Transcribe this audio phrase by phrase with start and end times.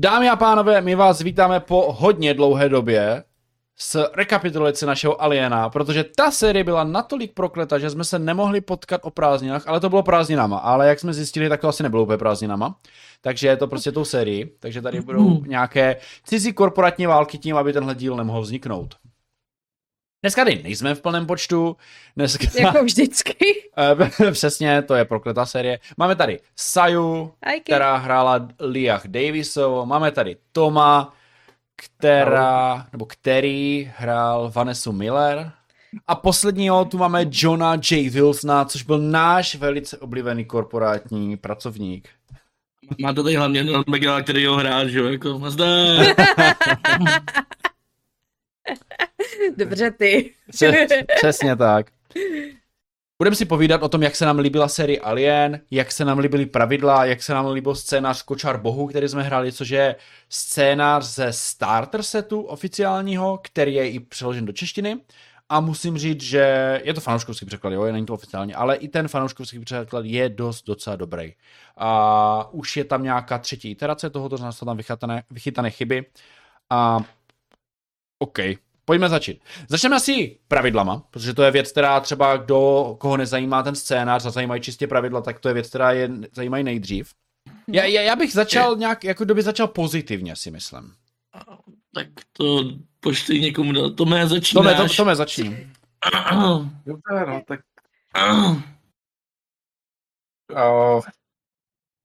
[0.00, 3.24] Dámy a pánové, my vás vítáme po hodně dlouhé době
[3.76, 9.00] s rekapitulací našeho Aliena, protože ta série byla natolik prokleta, že jsme se nemohli potkat
[9.04, 12.18] o prázdninách, ale to bylo prázdninama, ale jak jsme zjistili, tak to asi nebylo úplně
[12.18, 12.76] prázdninama,
[13.20, 17.72] takže je to prostě tou sérii, takže tady budou nějaké cizí korporátní války tím, aby
[17.72, 18.94] tenhle díl nemohl vzniknout.
[20.24, 21.76] Dneska tady nejsme v plném počtu.
[22.16, 22.46] Dneska...
[22.60, 23.36] Jako vždycky.
[23.76, 25.78] Eh, přesně, to je prokletá série.
[25.96, 27.62] Máme tady Saju, Ajky.
[27.62, 29.86] která hrála Liach Davisovou.
[29.86, 31.14] Máme tady Toma,
[31.76, 35.52] která, nebo který hrál Vanessa Miller.
[36.06, 38.10] A posledního tu máme Johna J.
[38.10, 42.08] Wilsona, což byl náš velice oblíbený korporátní pracovník.
[43.00, 45.40] Má to tady hlavně McGill, který ho hrál, že jo, jako.
[49.56, 50.34] Dobře ty.
[50.50, 50.74] Přes-
[51.16, 51.86] Přesně tak.
[53.18, 56.46] Budeme si povídat o tom, jak se nám líbila série Alien, jak se nám líbily
[56.46, 59.96] pravidla, jak se nám líbil scénář Kočár Bohu, který jsme hráli, což je
[60.28, 64.96] scénář ze starter setu oficiálního, který je i přeložen do češtiny.
[65.48, 69.08] A musím říct, že je to fanouškovský překlad, jo, není to oficiálně, ale i ten
[69.08, 71.32] fanouškovský překlad je dost docela dobrý.
[71.76, 76.06] A už je tam nějaká třetí iterace tohoto, znamená jsou tam vychytané, vychytané chyby.
[76.70, 76.98] A
[78.18, 78.38] OK,
[78.84, 79.42] pojďme začít.
[79.68, 84.30] Začneme asi pravidlama, protože to je věc, která třeba kdo, koho nezajímá ten scénář a
[84.30, 87.14] zajímají čistě pravidla, tak to je věc, která je zajímají nejdřív.
[87.68, 90.94] Já, já, já bych začal nějak, jako kdyby začal pozitivně, si myslím.
[91.94, 92.60] tak to
[93.00, 93.94] pošli někomu, do...
[93.94, 94.52] Tome, začínáš.
[94.52, 95.70] Tome, to, Tome, začni.
[96.86, 97.60] Dobře, no, tak
[100.52, 101.02] uh,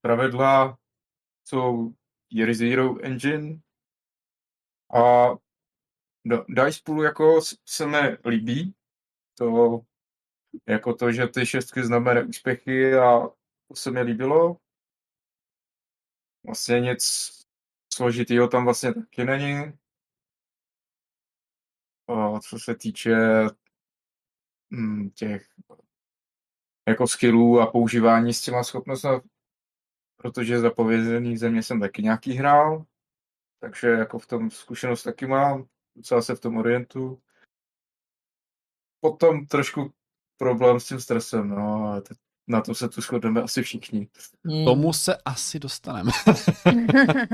[0.02, 0.78] pravidla
[1.48, 1.94] jsou
[2.34, 3.60] Year Zero Engine
[4.96, 5.30] a
[6.48, 8.76] Dice Pool jako se mi líbí.
[9.38, 9.82] To
[10.68, 13.20] jako to, že ty šestky znamenají úspěchy a
[13.68, 14.58] to se mi líbilo.
[16.46, 17.04] Vlastně nic
[17.94, 19.74] složitýho tam vlastně taky není.
[22.08, 23.16] A co se týče
[24.70, 25.48] mm, těch
[26.88, 29.10] jako skillů a používání s těma schopnostmi,
[30.16, 32.86] protože zapovězený země jsem taky nějaký hrál,
[33.60, 35.68] takže jako v tom zkušenost taky mám,
[35.99, 37.21] docela se v tom orientu.
[39.02, 39.93] Potom trošku
[40.37, 42.15] problém s tím stresem, no, ale te-
[42.48, 44.08] na to se tu shodneme asi všichni.
[44.45, 44.65] Hmm.
[44.65, 46.11] Tomu se asi dostaneme.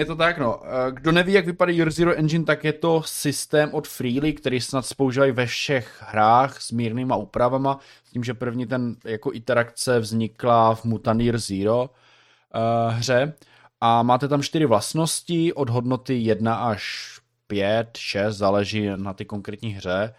[0.00, 0.62] Je to tak, no.
[0.64, 4.60] Eh, Kdo neví, jak vypadá Year Zero Engine, tak je to systém od Freely, který
[4.60, 9.98] snad používají ve všech hrách s mírnýma úpravama, s tím, že první ten jako interakce
[9.98, 13.34] vznikla v Mutant Year Zero uh, hře.
[13.80, 17.12] A máte tam čtyři vlastnosti od hodnoty 1 až
[17.46, 20.14] 5, 6, záleží na ty konkrétní hře.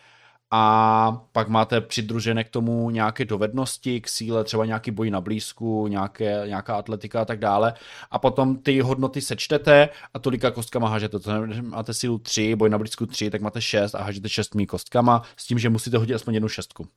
[0.52, 5.88] A pak máte přidružené k tomu nějaké dovednosti, k síle, třeba nějaký boj na blízku,
[5.88, 7.74] nějaké, nějaká atletika a tak dále.
[8.12, 11.20] A potom ty hodnoty sečtete a tolika kostkama hážete.
[11.20, 11.32] To
[11.62, 15.46] máte sílu 3, boj na blízku 3, tak máte 6 a hážete 6 kostkama s
[15.46, 16.88] tím, že musíte hodit aspoň jednu šestku.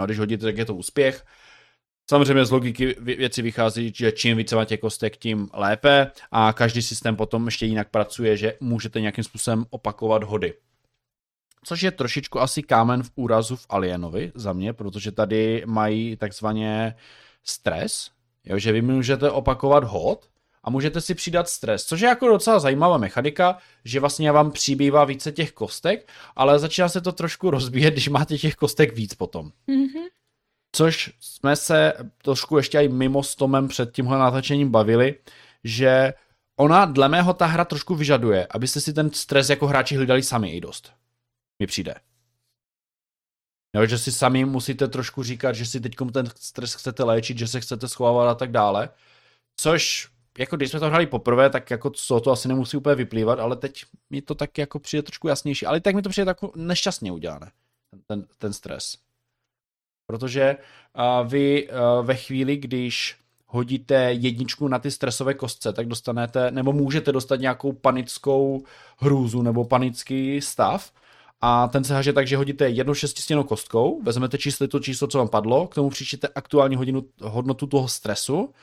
[0.00, 1.24] Jo, když hodíte, tak je to úspěch.
[2.12, 6.82] Samozřejmě z logiky vě- věci vychází, že čím více máte kostek, tím lépe a každý
[6.82, 10.54] systém potom ještě jinak pracuje, že můžete nějakým způsobem opakovat hody.
[11.64, 16.94] Což je trošičku asi kámen v úrazu v Alienovi za mě, protože tady mají takzvaně
[17.44, 18.10] stres,
[18.44, 20.28] jo, že vy můžete opakovat hod
[20.64, 25.04] a můžete si přidat stres, což je jako docela zajímavá mechanika, že vlastně vám přibývá
[25.04, 29.50] více těch kostek, ale začíná se to trošku rozbíjet, když máte těch kostek víc potom.
[29.66, 30.12] Mhm.
[30.76, 35.18] Což jsme se trošku ještě i mimo s Tomem před tímhle natáčením bavili,
[35.64, 36.14] že
[36.56, 40.50] ona dle mého ta hra trošku vyžaduje, abyste si ten stres jako hráči hlídali sami
[40.50, 40.92] i dost.
[41.58, 41.94] Mi přijde.
[43.76, 47.48] Jo, že si sami musíte trošku říkat, že si teď ten stres chcete léčit, že
[47.48, 48.88] se chcete schovávat a tak dále.
[49.56, 50.08] Což,
[50.38, 53.56] jako když jsme to hráli poprvé, tak jako toho to asi nemusí úplně vyplývat, ale
[53.56, 55.66] teď mi to tak jako přijde trošku jasnější.
[55.66, 57.50] Ale tak mi to přijde tak nešťastně udělané,
[58.06, 58.98] ten, ten stres.
[60.06, 60.56] Protože
[61.24, 61.68] vy
[62.02, 67.72] ve chvíli, když hodíte jedničku na ty stresové kostce, tak dostanete, nebo můžete dostat nějakou
[67.72, 68.64] panickou
[68.98, 70.92] hrůzu nebo panický stav
[71.40, 75.18] a ten se haže tak, že hodíte jednou šestistěnou kostkou, vezmete číslo to číslo, co
[75.18, 78.54] vám padlo, k tomu přičíte aktuální hodinu, hodnotu toho stresu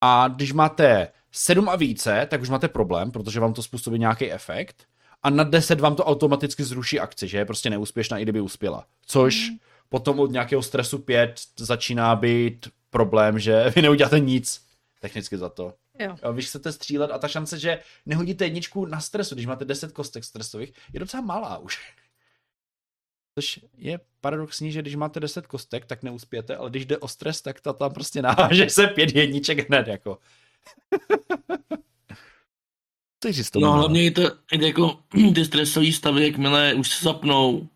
[0.00, 4.32] a když máte 7 a více, tak už máte problém, protože vám to způsobí nějaký
[4.32, 4.84] efekt
[5.22, 8.84] a na 10 vám to automaticky zruší akci, že je prostě neúspěšná, i kdyby uspěla.
[9.06, 9.56] Což mm.
[9.90, 14.66] Potom od nějakého stresu 5 začíná být problém, že vy neuděláte nic
[15.00, 15.74] technicky za to.
[15.98, 16.32] Jo.
[16.32, 20.24] Vy chcete střílet a ta šance, že nehodíte jedničku na stresu, když máte 10 kostek
[20.24, 21.78] stresových, je docela malá už.
[23.38, 27.42] Což je paradoxní, že když máte 10 kostek, tak neuspějete, ale když jde o stres,
[27.42, 30.18] tak ta tam prostě naháže se pět jedniček hned, jako.
[33.24, 34.22] Jsi to No hlavně i to,
[34.52, 34.98] i jako
[35.34, 37.68] ty stresové stavy, jakmile už se zapnou,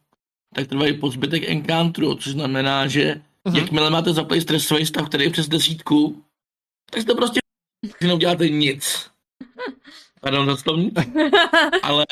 [0.55, 3.57] tak trvají po zbytek encounteru, což znamená, že Mhm.
[3.57, 6.25] jakmile máte zaplý stresový stav, který je přes desítku,
[6.91, 7.41] tak to prostě
[8.03, 9.11] neuděláte nic.
[10.21, 10.99] Pardon za slovník.
[11.83, 12.07] Ale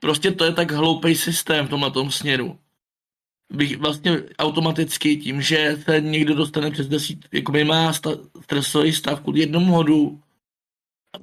[0.00, 2.58] prostě to je tak hloupý systém v tomhle tom směru.
[3.52, 8.10] Bych vlastně automaticky tím, že se někdo dostane přes desít, jako má sta,
[8.42, 10.20] stresový stav kvůli jednomu hodu,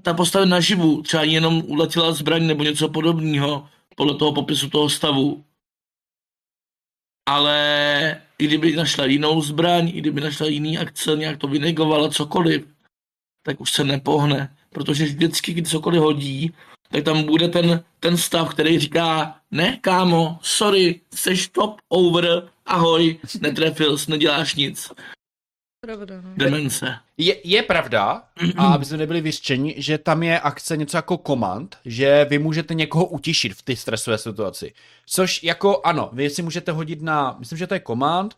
[0.01, 5.43] ta postava naživu třeba jenom uletěla zbraň nebo něco podobného podle toho popisu toho stavu.
[7.29, 12.65] Ale i kdyby našla jinou zbraň, i kdyby našla jiný akce, nějak to vynegovala, cokoliv,
[13.43, 14.55] tak už se nepohne.
[14.69, 16.53] Protože vždycky, když cokoliv hodí,
[16.91, 23.19] tak tam bude ten, ten stav, který říká, ne kámo, sorry, seš top over, ahoj,
[23.41, 24.91] netrefil neděláš nic.
[25.95, 26.29] Pravda, no.
[26.37, 26.95] Demence.
[27.17, 28.23] Je, je pravda,
[28.57, 32.73] a aby jsme nebyli vyřčeni, že tam je akce něco jako komand, že vy můžete
[32.73, 34.73] někoho utišit v té stresové situaci.
[35.05, 38.35] Což jako ano, vy si můžete hodit na, myslím, že to je komand,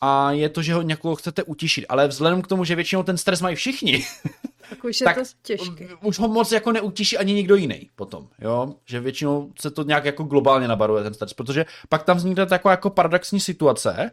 [0.00, 3.16] a je to, že ho někoho chcete utišit, ale vzhledem k tomu, že většinou ten
[3.18, 4.04] stres mají všichni,
[4.70, 5.88] Tak už je tak to těžké.
[6.02, 10.04] už ho moc jako neutíší ani nikdo jiný potom, jo, že většinou se to nějak
[10.04, 14.10] jako globálně nabaruje ten stres, protože pak tam vznikne taková jako paradoxní situace,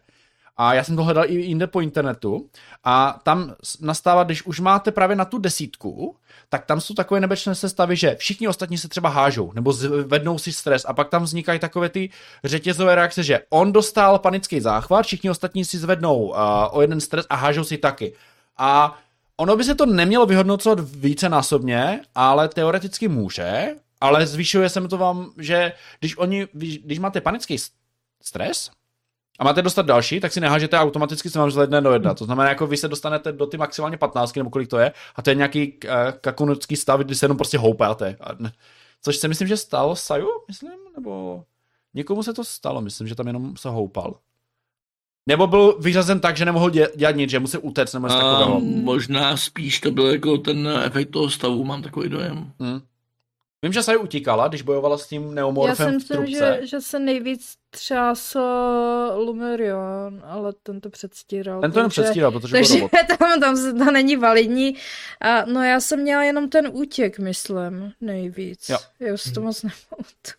[0.57, 2.49] a já jsem to hledal i jinde po internetu
[2.83, 6.15] a tam nastává, když už máte právě na tu desítku,
[6.49, 10.53] tak tam jsou takové nebečné sestavy, že všichni ostatní se třeba hážou nebo zvednou si
[10.53, 12.09] stres a pak tam vznikají takové ty
[12.43, 16.35] řetězové reakce, že on dostal panický záchvat, všichni ostatní si zvednou uh,
[16.71, 18.13] o jeden stres a hážou si taky.
[18.57, 18.99] A
[19.37, 25.31] ono by se to nemělo vyhodnocovat vícenásobně, ale teoreticky může, ale zvyšuje se to vám,
[25.37, 26.47] že když oni,
[26.83, 27.57] když máte panický
[28.21, 28.71] stres,
[29.39, 32.13] a máte dostat další, tak si nehážete automaticky se vám zhledne do jedna.
[32.13, 35.21] To znamená, jako vy se dostanete do ty maximálně 15, nebo kolik to je, a
[35.21, 35.79] to je nějaký
[36.37, 38.17] uh, stav, kdy se jenom prostě houpáte.
[39.01, 41.43] Což si myslím, že stalo Saju, myslím, nebo
[41.93, 44.15] někomu se to stalo, myslím, že tam jenom se houpal.
[45.27, 48.59] Nebo byl vyřazen tak, že nemohl dě- dělat nic, že musel utéct nebo něco takového.
[48.59, 52.51] možná spíš to byl jako ten efekt toho stavu, mám takový dojem.
[52.59, 52.81] Hmm.
[53.63, 56.57] Vím, že Saju utíkala, když bojovala s tím Já neomorfem si v myslím, trubce.
[56.61, 58.39] že, že se nejvíc třásl
[59.17, 61.61] Lumerion, ale ten to předstíral.
[61.61, 62.91] Ten to jenom takže- předstíral, protože byl Takže robot.
[63.19, 64.75] tam, tam se to není validní.
[65.21, 68.69] A, no já jsem měla jenom ten útěk, myslím, nejvíc.
[68.69, 68.77] Jo.
[68.99, 70.35] Já si to moc nepamatuju.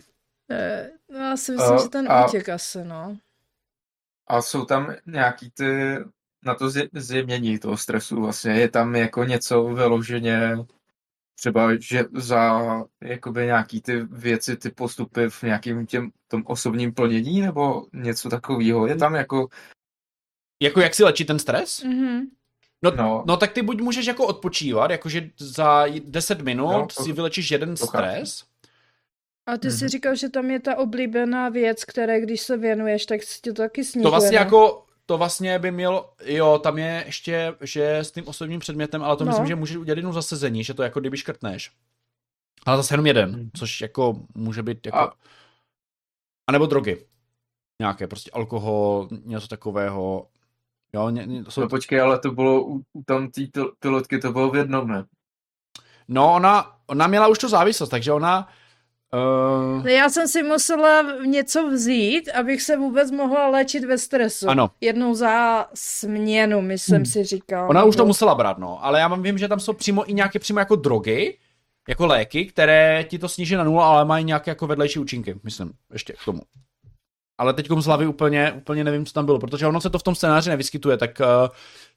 [0.50, 3.16] Eh, no, já si myslím, A- že ten a- útěk asi, no.
[4.28, 5.96] A jsou tam nějaký ty
[6.44, 8.52] na to zje- zjemnění toho stresu vlastně.
[8.52, 10.56] Je tam jako něco vyloženě
[11.38, 12.62] třeba, že za
[13.02, 18.86] jakoby nějaký ty věci, ty postupy v nějakým těm tom osobním plnění nebo něco takového.
[18.86, 19.48] Je tam jako,
[20.62, 21.82] Jako jak si léčí ten stres?
[21.84, 22.20] Mhm.
[22.82, 27.02] No, no, No tak ty buď můžeš jako odpočívat, jakože za 10 minut no, to-
[27.02, 28.44] si vylečíš jeden to stres.
[29.46, 29.88] A ty jsi Mhm.
[29.88, 33.84] říkal, že tam je ta oblíbená věc, které když se věnuješ, tak si to taky
[33.84, 34.02] snižuje.
[34.02, 34.44] To vlastně ne?
[34.44, 39.16] jako, to vlastně by mělo, jo, tam je ještě, že s tím osobním předmětem, ale
[39.16, 39.28] to No.
[39.30, 41.72] myslím, že můžeš udělat jenom zasezení, že to jako kdyby škrtneš.
[42.66, 43.50] Ale zase jenom jeden, Mhm.
[43.56, 44.98] což jako může být jako...
[44.98, 45.14] A-
[46.48, 47.06] A nebo drogy.
[47.80, 50.28] Nějaké, prostě alkohol, něco takového.
[50.94, 51.60] Jo, ně, ně, to jsou...
[51.60, 54.88] no počkej, ale to bylo u, u tam té pil- pilotky, to bylo v jednom,
[54.88, 55.04] ne?
[56.08, 58.48] No, ona, ona měla už tu závislost, takže ona...
[59.14, 64.48] Uh, No Já jsem si musela něco vzít, abych se vůbec mohla léčit ve stresu.
[64.48, 67.70] ano, Jednou za směnu, myslím si říkal.
[67.70, 70.14] Ona už to musela brát, no, ale já mám vím, že tam jsou přímo i
[70.14, 71.38] nějaké přímo jako drogy,
[71.88, 75.72] jako léky, které ti to sníží na nulu, ale mají nějaké jako vedlejší účinky, myslím,
[75.92, 76.40] ještě k tomu.
[77.38, 80.02] Ale teď z hlavy úplně, úplně nevím, co tam bylo, protože ono se to v
[80.02, 81.26] tom scénáři nevyskytuje, tak uh,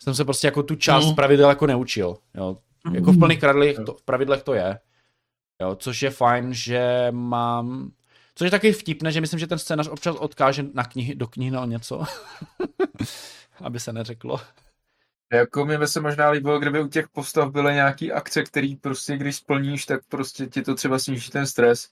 [0.03, 1.13] jsem se prostě jako tu část No.
[1.15, 2.17] pravidel jako neučil.
[2.35, 2.57] Jo.
[2.93, 4.79] Jako v plných pravidlech to, v pravidlech to je.
[5.61, 7.91] Jo, což je fajn, že mám...
[8.35, 11.51] Což je taky vtipné, že myslím, že ten scénář občas odkáže na knihy, do knihy
[11.51, 12.03] na něco.
[13.63, 14.41] Aby se neřeklo.
[15.33, 19.17] Jako mi by se možná líbilo, kdyby u těch postav byly nějaký akce, který prostě
[19.17, 21.89] když splníš, tak prostě ti to třeba sníží ten stres.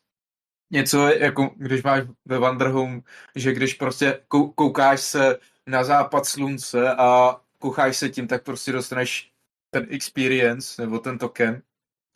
[0.71, 3.01] Něco jako, když máš ve Wanderhome,
[3.35, 8.71] že když prostě kou- koukáš se na západ slunce a koukáš se tím, tak prostě
[8.71, 9.31] dostaneš
[9.69, 11.61] ten experience nebo ten token,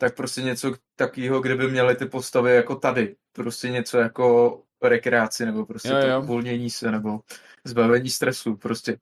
[0.01, 3.15] tak prostě něco takového, kdyby měly ty postavy jako tady.
[3.31, 6.21] Prostě něco jako rekreaci nebo prostě Jo, to jo.
[6.21, 7.19] uvolnění se nebo
[7.63, 8.55] zbavení stresu.
[8.55, 8.97] Prostě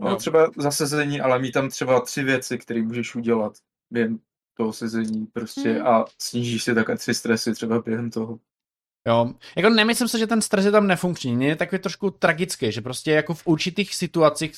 [0.00, 0.16] No, Jo.
[0.16, 3.52] třeba zasezení, ale mít tam třeba tři věci, které můžeš udělat
[3.90, 4.20] během
[4.56, 5.86] toho sezení prostě Mhm.
[5.86, 8.38] a snížíš si také tři stresy třeba během toho.
[9.08, 12.80] Jo, jako nemyslím si, že ten stres je tam nefunkční, je takový trošku tragický, že
[12.80, 14.52] prostě jako v určitých situacích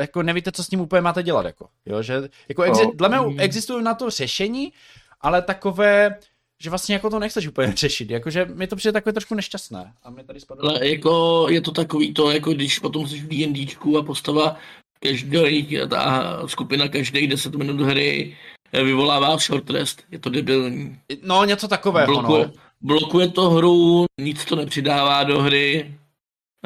[0.00, 3.08] jako nevíte, co s ním úplně máte dělat, jako, jo, že, jako exi- No, dle
[3.08, 4.72] mě existují na to řešení,
[5.20, 6.18] ale takové,
[6.62, 9.92] že vlastně jako to nechceš úplně řešit, jakože mi to přijde takové trošku nešťastné.
[10.02, 10.70] A mi tady spadlo...
[10.70, 14.56] Ale jako je to takový to, jako když potom jsi v D&Dčku a postava
[15.00, 18.36] každý, ta skupina každý 10 minut hry
[18.72, 20.02] vyvolává short rest.
[20.10, 20.98] Je to debilní.
[21.22, 22.52] No, něco takového, Blokuje, no.
[22.80, 25.94] blokuje to hru, nic to nepřidává do hry.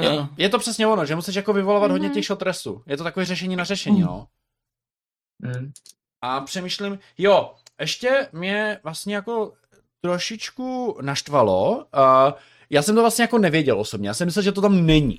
[0.00, 2.14] Je, je to přesně ono, že musíš jako vyvolávat hodně Mhm.
[2.14, 2.82] těch shot restů.
[2.86, 4.26] Je to takové řešení na řešení, no.
[5.42, 5.72] Mm.
[6.22, 9.52] A přemýšlím, jo, ještě mě vlastně jako
[10.00, 12.32] trošičku naštvalo, uh,
[12.70, 15.18] já jsem to vlastně jako nevěděl osobně, já jsem myslel, že to tam není.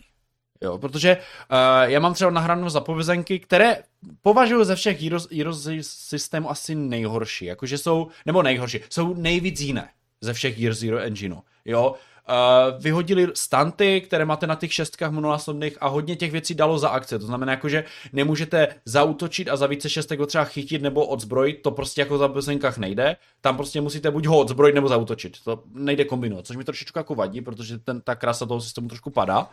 [0.61, 3.83] Jo, protože uh, já mám třeba nahranou zapovězenky, které
[4.21, 9.89] považuji ze všech Heroes, Heroes systémů asi nejhorší, jakože jsou, nebo nejhorší, jsou nejvíc jiné
[10.21, 11.95] ze všech Year Zero Engineu, jo.
[12.29, 16.89] Uh, vyhodili stanty, které máte na těch šestkách mnohonásobných a hodně těch věcí dalo za
[16.89, 17.19] akce.
[17.19, 21.61] To znamená, jako, že nemůžete zautočit a za více šestek ho třeba chytit nebo odzbrojit,
[21.61, 23.15] to prostě jako za bezenkách nejde.
[23.41, 25.43] Tam prostě musíte buď ho odzbrojit nebo zautočit.
[25.43, 29.09] To nejde kombinovat, což mi trošičku jako vadí, protože ten, ta krása toho systému trošku
[29.09, 29.49] padá.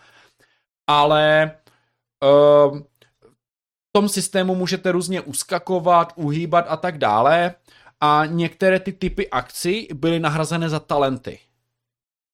[0.86, 1.52] Ale
[2.22, 2.78] uh,
[3.88, 7.54] v tom systému můžete různě uskakovat, uhýbat a tak dále
[8.00, 11.38] a některé ty typy akcí byly nahrazené za talenty.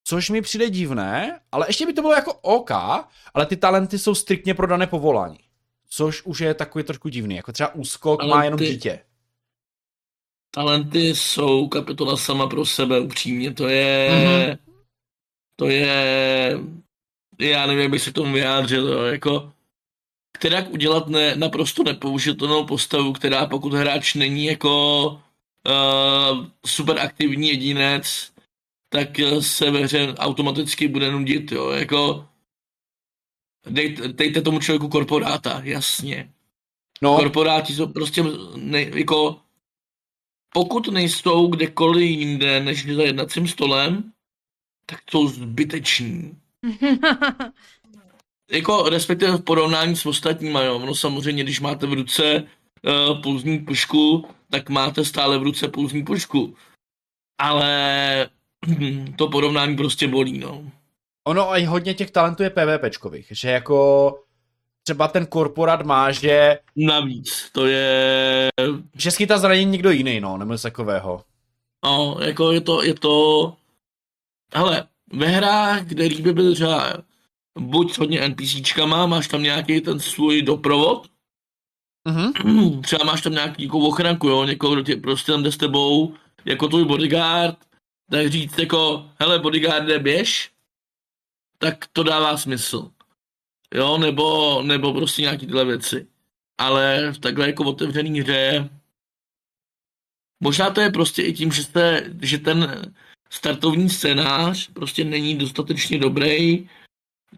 [0.03, 2.71] Což mi přijde divné, ale ještě by to bylo jako OK,
[3.33, 5.39] ale ty talenty jsou striktně pro dané povolání.
[5.89, 8.99] Což už je takový trošku divný, jako třeba úskok Ale má jenom dítě.
[10.51, 13.53] Talenty jsou kapitola sama pro sebe, upřímně.
[13.53, 14.09] To je...
[14.11, 14.57] Mhm.
[15.55, 16.57] To je...
[17.39, 18.87] Já nevím, jak bych se k tomu vyjádřil.
[18.87, 19.01] Jo.
[19.03, 19.51] Jako,
[20.31, 25.05] která udělat ne, naprosto nepoužitelnou postavu, která pokud hráč není jako
[25.67, 28.31] uh, super aktivní jedinec,
[28.93, 31.51] tak eh, se ve hře automaticky bude nudit.
[31.51, 31.69] Jo.
[31.69, 32.27] Jako,
[33.69, 36.33] dejte, dejte tomu člověku korporáta, jasně.
[37.01, 38.23] No, Korporáti jsou prostě
[38.55, 39.41] ne, jako
[40.53, 44.11] pokud nejsou kdekoliv jinde než za jednacím stolem,
[44.85, 46.37] tak jsou zbyteční.
[48.51, 50.79] Jako respektive v porovnání s ostatníma, jo.
[50.79, 56.03] No samozřejmě, když máte v ruce uh, pulzní pušku, tak máte stále v ruce pulzní
[56.03, 56.55] pušku.
[57.37, 58.29] Ale
[59.15, 60.71] to porovnání prostě bolí, no.
[61.27, 64.19] ono a i hodně těch talentů je PvPčkových, že jako
[64.83, 68.49] třeba ten korporát má, že, Navíc, to je
[68.95, 71.23] že schytá zranění někdo jiný, no, nebo něco takového.
[71.85, 73.55] No, jako je to, je to...
[74.53, 76.93] Hele, ve hrách, kde líby byl třeba
[77.59, 81.07] buď s hodně NPCčkama, máš tam nějaký ten svůj doprovod,
[82.07, 82.81] Mhm.
[82.81, 86.13] třeba máš tam nějaký jako ochranku, jo, někoho, kdo tě prostě tam jde s tebou,
[86.45, 87.57] jako tvůj bodyguard,
[88.11, 90.51] tak říct jako, hele, bodyguarde, běž,
[91.57, 92.91] tak to dává smysl.
[93.73, 96.07] Jo, nebo, nebo prostě nějaký tyhle věci.
[96.57, 98.69] Ale v takhle jako otevřený hře
[100.43, 102.91] Možná to je prostě i tím, že, jste, že ten
[103.29, 106.69] startovní scénář prostě není dostatečně dobrý,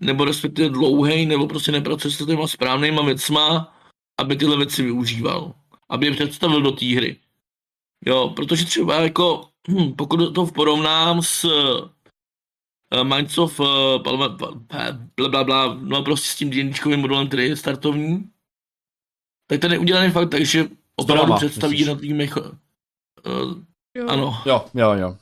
[0.01, 3.75] nebo respektive dlouhý, nebo prostě nepracuje s těma správnýma věcma,
[4.17, 5.53] aby tyhle věci využíval.
[5.89, 7.19] Aby je představil do té hry.
[8.05, 9.49] Jo, protože třeba jako,
[9.95, 13.67] pokud to porovnám s uh, Minds of uh,
[15.29, 18.29] bla, bla, no prostě s tím D&Dčkovým modelem, který je startovní,
[19.47, 22.57] tak ten je udělaný fakt tak, že opravdu Drama, představí jednotlivý mecho-
[23.25, 23.63] uh,
[23.97, 24.07] Jo.
[24.07, 25.17] ano, Jo, jo, jo.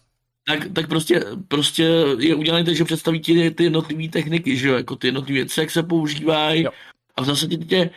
[0.48, 1.84] tak, tak prostě, prostě
[2.20, 5.60] je udělaný tak, že představí ti ty jednotlivé techniky, že jo, jako ty jednotlivé věci,
[5.60, 6.68] jak se používají
[7.16, 7.90] a v zásadě tě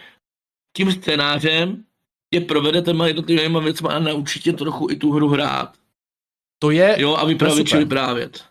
[0.77, 1.85] tím scénářem
[2.35, 5.77] tě provede těma jednotlivými věcma a naučí tě trochu i tu hru hrát.
[6.64, 7.85] To je, Jo, a vyprávět či super.
[7.85, 8.44] vyprávět.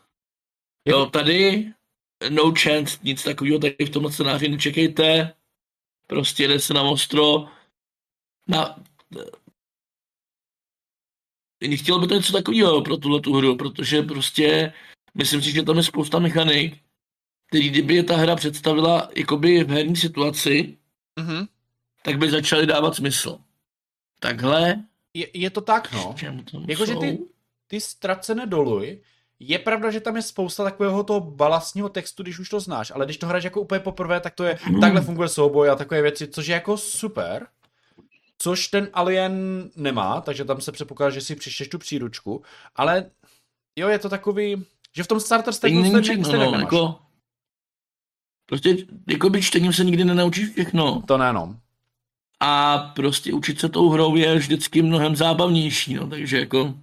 [0.87, 1.71] Jako- Jo, tady
[2.29, 5.33] no chance, nic takového tady v tomhle scénáři nečekejte.
[6.07, 7.47] Prostě jde se na ostro.
[8.47, 8.79] Na...
[11.75, 14.73] Chtěl by to něco takového pro tuhle tu hru, protože prostě
[15.15, 16.77] myslím si, že tam je spousta mechanik,
[17.47, 20.77] který kdyby je ta hra představila jakoby v herní situaci,
[21.19, 21.45] mhm.
[22.03, 23.39] tak by začaly dávat smysl.
[24.19, 26.15] Takhle, je, je to tak, no.
[26.67, 27.32] Jakože ty-?
[27.73, 29.01] Ty ztracené doluj,
[29.39, 33.05] je pravda, že tam je spousta takového toho balastního textu, když už to znáš, ale
[33.05, 36.27] když to hraješ jako úplně poprvé, tak to je, takhle funguje souboj a takové věci,
[36.27, 37.47] což je jako super,
[38.37, 42.43] což ten Alien nemá, takže tam se předpokládá, že si přištěš tu příručku,
[42.75, 43.11] ale
[43.75, 44.65] jo, je to takový,
[44.95, 46.61] že v tom starter stacku všechno, stejně no, nemáš.
[46.61, 46.99] jako,
[48.45, 48.77] prostě
[49.09, 51.01] jako by čtením se nikdy nenaučíš všechno.
[51.07, 51.59] To ne, no.
[52.39, 56.73] A prostě učit se tou hrou je vždycky mnohem zábavnější, no, takže jako,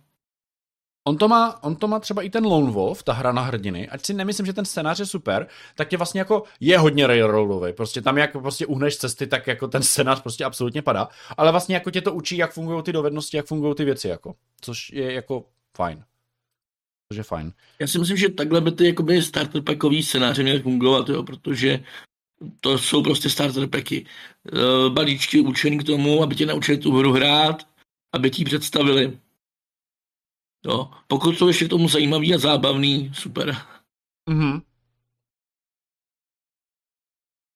[1.05, 3.89] On to, má, on to má třeba i ten Lone Wolf, ta hra na hrdiny,
[3.89, 7.73] ať si nemyslím, že ten scénář je super, tak je vlastně jako, je hodně railroadový,
[7.73, 11.75] prostě tam jak prostě uhneš cesty, tak jako ten scénář prostě absolutně padá, ale vlastně
[11.75, 15.13] jako tě to učí, jak fungují ty dovednosti, jak fungují ty věci, jako, což je
[15.13, 15.45] jako
[15.77, 16.05] fajn.
[17.13, 17.53] Což je fajn.
[17.79, 21.85] Já si myslím, že takhle by ty jakoby starter packový scénáře měly fungovat, jo, protože
[22.61, 24.07] to jsou prostě starter packy.
[24.53, 27.67] Uh, balíčky určený k tomu, aby tě naučili tu hru hrát,
[28.13, 29.19] aby ti představili.
[30.67, 30.91] Jo.
[31.07, 33.57] Pokud jsou ještě k tomu zajímavý a zábavný, super.
[34.29, 34.63] Mhm.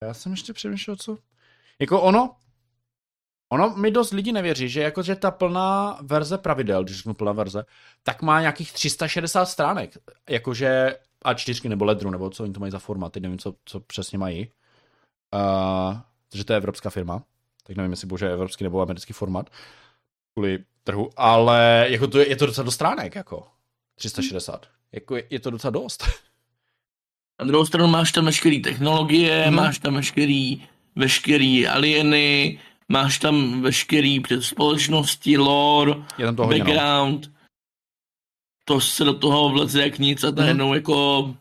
[0.02, 1.18] Já jsem ještě přemýšlel, co...
[1.78, 2.36] Jako ono,
[3.52, 7.32] ono mi dost lidí nevěří, že jako, že ta plná verze pravidel, když řeknu plná
[7.32, 7.64] verze,
[8.02, 9.98] tak má nějakých 360 stránek.
[10.30, 13.80] Jakože A4 nebo Ledru, nebo co oni to mají za format, teď nevím, co, co
[13.80, 14.50] přesně mají.
[15.34, 15.96] Uh,
[16.34, 17.22] že to je evropská firma,
[17.66, 19.50] tak nevím, jestli bože evropský nebo americký format
[20.34, 23.46] kvůli trhu, ale jako to je, je to docela do stránek, jako
[23.98, 24.66] 360.
[24.92, 26.04] Jako je, je to docela dost.
[27.40, 29.48] Na druhou stranu máš tam veškerý technologie, Mhm.
[29.48, 29.56] hmm.
[29.56, 36.64] máš tam veškerý, veškerý alieny, máš tam veškerý společnosti, lore, Je tam to hodně, no.
[36.64, 37.30] background.
[38.64, 41.34] To se do toho vleze jak nic a najednou jako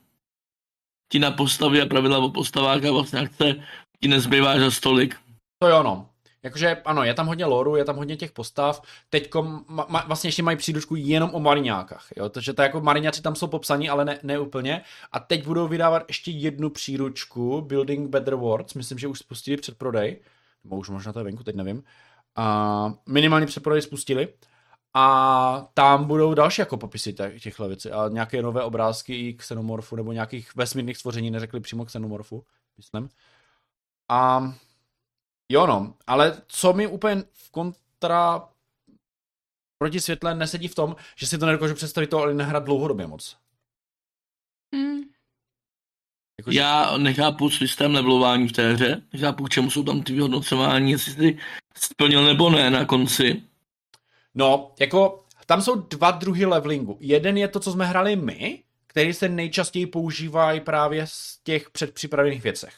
[1.11, 3.55] ti na postavy a pravidla o postavách a vlastně akce
[4.01, 5.15] ti nezbývá za stolik.
[5.61, 6.09] To jo, no.
[6.43, 8.81] Jakože ano, je tam hodně loru, je tam hodně těch postav.
[9.09, 12.07] Teďko ma, ma, vlastně ještě mají příručku jenom o mariňákách.
[12.17, 12.29] Jo?
[12.29, 14.81] Takže to jako mariňáci tam jsou popsaní, ale ne, ne úplně.
[15.11, 20.19] A teď budou vydávat ještě jednu příručku, Building Better Worlds, myslím, že už spustili předprodej.
[20.63, 21.83] Nebo už možná to je venku, teď nevím.
[22.35, 24.27] A minimálně předprodej spustili.
[24.93, 27.91] A tam budou další jako popisy těch- těchto věcí.
[27.91, 32.43] A nějaké nové obrázky i xenomorfu, nebo nějakých vesmírných stvoření, neřekli přímo xenomorfu,
[32.77, 33.09] myslím.
[34.09, 34.53] A
[35.51, 38.49] Jo no, ale co mi úplně v kontra
[39.77, 43.37] proti světle nesedí v tom, že si to nedokážu představit to, ale nehrát dlouhodobě moc.
[44.75, 45.01] Hmm.
[46.39, 50.13] Jako, že- Já nechápu systém levelování v té hře, nechápu, k čemu jsou tam ty
[50.13, 51.37] vyhodnocování, jestli jsi
[51.75, 53.43] splnil nebo ne na konci.
[54.35, 56.97] No, jako tam jsou dva druhy levelingu.
[56.99, 62.43] Jeden je to, co jsme hráli my, který se nejčastěji používají právě z těch předpřipravených
[62.43, 62.75] věcech.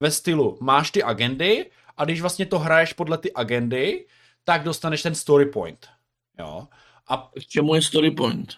[0.00, 4.06] Ve stylu máš ty agendy a když vlastně to hraješ podle ty agendy,
[4.44, 5.86] tak dostaneš ten story point.
[6.38, 6.68] Jo.
[7.08, 8.52] A K čemu je story point?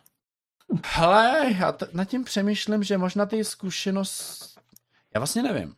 [0.87, 4.59] Hele, já t- nad tím přemýšlím, že možná ty zkušenost...
[5.14, 5.74] Já vlastně nevím.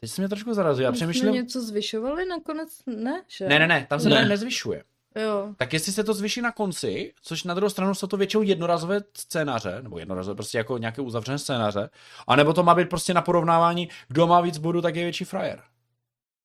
[0.00, 0.84] Teď se mě trošku zarazil.
[0.84, 1.32] Já My jsme přemýšlím...
[1.34, 2.68] něco zvyšovali nakonec?
[2.86, 3.48] Ne, že?
[3.48, 4.22] Ne, ne, ne, tam se Ne.
[4.22, 4.84] to nezvyšuje.
[5.16, 5.54] Jo.
[5.56, 9.00] Tak jestli se to zvyší na konci, což na druhou stranu jsou to většinou jednorazové
[9.16, 11.90] scénáře, nebo jednorazové, prostě jako nějaké uzavřené scénáře,
[12.26, 15.62] anebo to má být prostě na porovnávání, kdo má víc bodů, tak je větší frajer.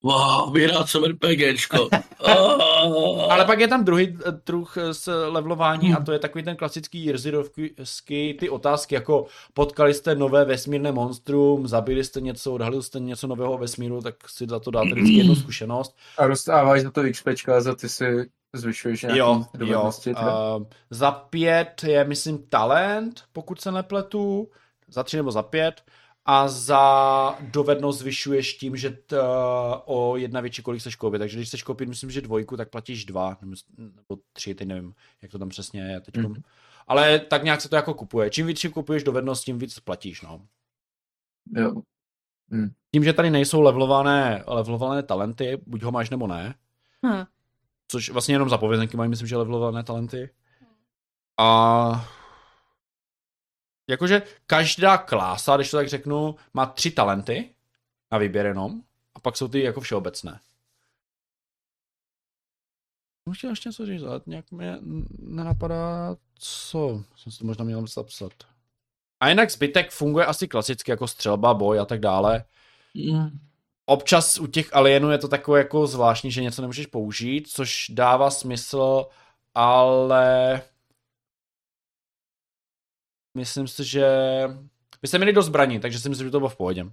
[0.04, 1.90] Wow, vyhrát jsem RPGčko.
[3.30, 6.56] Ale pak je tam druhý eh, druh eh, s levelování a to je takový ten
[6.56, 13.00] klasický Jirzirovský, ty otázky jako potkali jste nové vesmírné monstrum, zabili jste něco, odhalili jste
[13.00, 15.96] něco nového vesmíru, tak si za to dáte vždycky jednu zkušenost.
[16.18, 19.92] A dostáváš za to XPčka, za ty si zvyšuješ nějaký Jo, jo.
[20.04, 20.56] teda?
[20.56, 24.50] Uh, za pět je, myslím, talent, pokud se nepletu,
[24.88, 25.82] za tři nebo za pět.
[26.26, 29.18] A za dovednost zvyšuješ tím, že t,
[29.86, 31.20] o jedna větší kolik chceš koupit.
[31.20, 34.94] Takže když chceš koupit, myslím, že dvojku, tak platíš dva, nebo, nebo tři, teď nevím,
[35.22, 36.18] jak to tam přesně je teď.
[36.18, 36.42] Mhm.
[36.88, 38.30] Ale tak nějak se to jako kupuje.
[38.30, 40.42] Čím víc si kupuješ dovednost, tím víc platíš, no.
[41.56, 41.74] Jo.
[42.92, 46.56] Tím, že tady nejsou levelované, levelované talenty, buď ho máš nebo ne,
[47.06, 47.24] Hm.
[47.88, 50.30] což vlastně jenom zapovězenky mají, myslím, že levelované talenty.
[51.40, 52.10] A
[53.88, 57.56] jakože každá klása, když to tak řeknu, má tři talenty
[58.12, 58.82] na výběr jenom,
[59.16, 60.40] a pak jsou ty jako všeobecné.
[63.24, 64.78] Jsem chtěl ještě něco říct, ale nějak mě
[65.20, 67.04] nenapadá, co.
[67.16, 68.34] Jsem si to možná měl zapsat.
[69.20, 72.46] A jinak zbytek funguje asi klasicky jako střelba, boj a tak dále.
[72.94, 73.40] Mm.
[73.86, 78.32] Občas u těch alienů je to takové jako zvláštní, že něco nemůžeš použít, což dává
[78.32, 79.06] smysl,
[79.56, 80.62] ale
[83.38, 84.08] myslím si, že
[85.02, 86.86] by se měli do zbraní, takže si myslím, že to bylo v pohodě.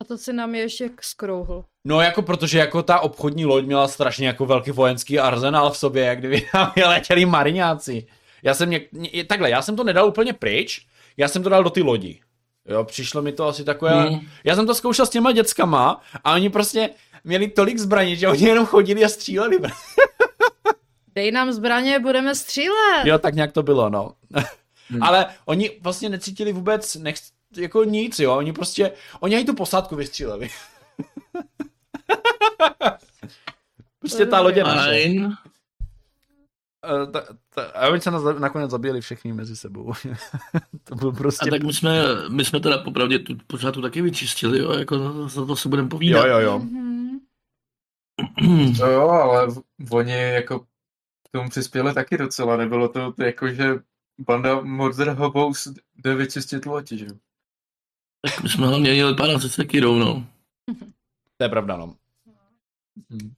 [0.00, 1.64] A to se nám je ještě skrouhl.
[1.84, 6.04] No jako protože jako ta obchodní loď měla strašně jako velký vojenský arzenál v sobě,
[6.04, 8.06] jak kdyby tam letěli mariňáci.
[8.42, 8.92] Já jsem něk...
[8.92, 12.20] ně- takhle, já jsem to nedal úplně pryč, já jsem to dal do ty lodi.
[12.68, 14.10] Jo, přišlo mi to asi takové...
[14.10, 14.20] Mm.
[14.44, 16.90] Já jsem to zkoušel s těma dětskama a oni prostě
[17.24, 19.58] měli tolik zbraní, že oni jenom chodili a stříleli.
[21.14, 23.04] Dej nám zbraně, budeme střílet.
[23.04, 24.12] Jo, tak nějak to bylo, no.
[24.88, 25.02] Hmm.
[25.02, 27.14] Ale oni vlastně necítili vůbec nech,
[27.56, 28.36] jako nic, jo.
[28.36, 30.50] Oni prostě, oni i tu posádku vystříleli.
[33.98, 34.90] prostě ta lodě naše.
[34.90, 35.24] Fajn.
[35.24, 35.32] Uh,
[37.12, 37.22] ta,
[37.54, 39.92] ta, a oni se nás nakonec zabili všichni mezi sebou.
[40.84, 41.48] to bylo prostě...
[41.48, 45.28] A tak my jsme, my jsme teda popravdě tu pořád tu taky vyčistili, jo, jako
[45.28, 46.26] za to si budeme povídat.
[46.26, 46.58] Jo, jo, jo.
[46.58, 46.94] Mhm.
[48.78, 50.66] To jo, ale v- oni jako k
[51.32, 52.56] tomu přispěli taky docela.
[52.56, 53.74] Nebylo to to jako, že
[54.18, 57.06] banda Murder Hobos jde vyčistit loď, že?
[58.20, 60.26] Tak my jsme hlavně měli pána se sekirou, no.
[61.36, 61.96] To je pravda, no.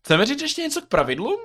[0.01, 1.41] Chceme říct ještě něco k pravidlům?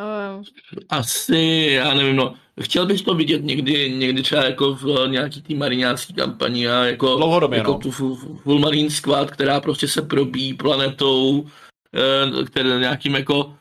[0.00, 0.42] Eh,
[0.88, 2.34] Asi, já nevím, no.
[2.62, 7.16] Chtěl bych to vidět někdy, někdy třeba jako v nějaký tý mariňácký kampani a jako,
[7.16, 7.78] Dlouhodobě, jako no.
[7.78, 11.48] tu fu- Full Marine Squad, která prostě se probí planetou,
[11.94, 13.56] eh, které nějakým jako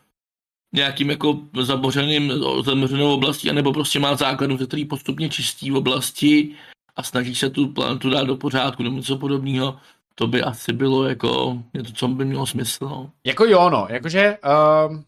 [0.74, 6.56] nějakým jako zabořeným, zamořenou oblastí, anebo prostě má základnu, ze který postupně čistí v oblasti
[6.96, 9.78] a snaží se tu planetu dát do pořádku nebo něco podobného.
[10.16, 12.86] To by asi bylo jako něco, co by mělo smysl.
[12.86, 13.12] No.
[13.26, 14.38] Jako jo, no, jakože
[14.90, 15.04] um,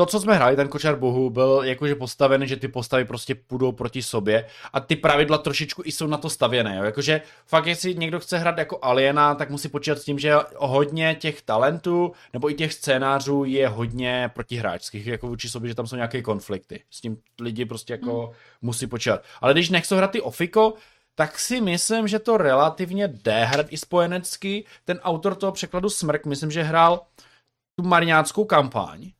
[0.00, 3.72] to, co jsme hráli, ten kočár bohu, byl jakože postaven, že ty postavy prostě půjdou
[3.72, 6.84] proti sobě a ty pravidla trošičku i jsou na to stavěné, jo.
[6.84, 11.14] Jakože fakt, jestli někdo chce hrát jako aliena, tak musí počítat s tím, že hodně
[11.14, 15.96] těch talentů nebo i těch scénářů je hodně protihráčských, jako vůči sobě, že tam jsou
[15.96, 16.82] nějaké konflikty.
[16.90, 18.32] S tím lidi prostě jako mm.
[18.62, 19.22] musí počítat.
[19.40, 20.74] Ale když nechcou hrát ty ofiko,
[21.14, 24.64] tak si myslím, že to relativně jde hrát i spojenecky.
[24.84, 27.00] Ten autor toho překladu Smrk, myslím, že hrál
[27.76, 29.10] tu mariňáckou kampaň,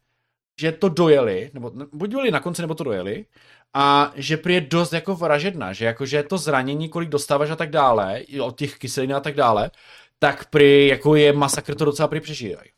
[0.60, 3.26] že to dojeli, nebo buď byli na konci, nebo to dojeli,
[3.74, 7.70] a že prý je dost jako vražedná, že jakože to zranění, kolik dostáváš a tak
[7.70, 9.70] dále, i od těch kyselin a tak dále,
[10.18, 12.70] tak prý jako je masakr, to docela prý přežívají.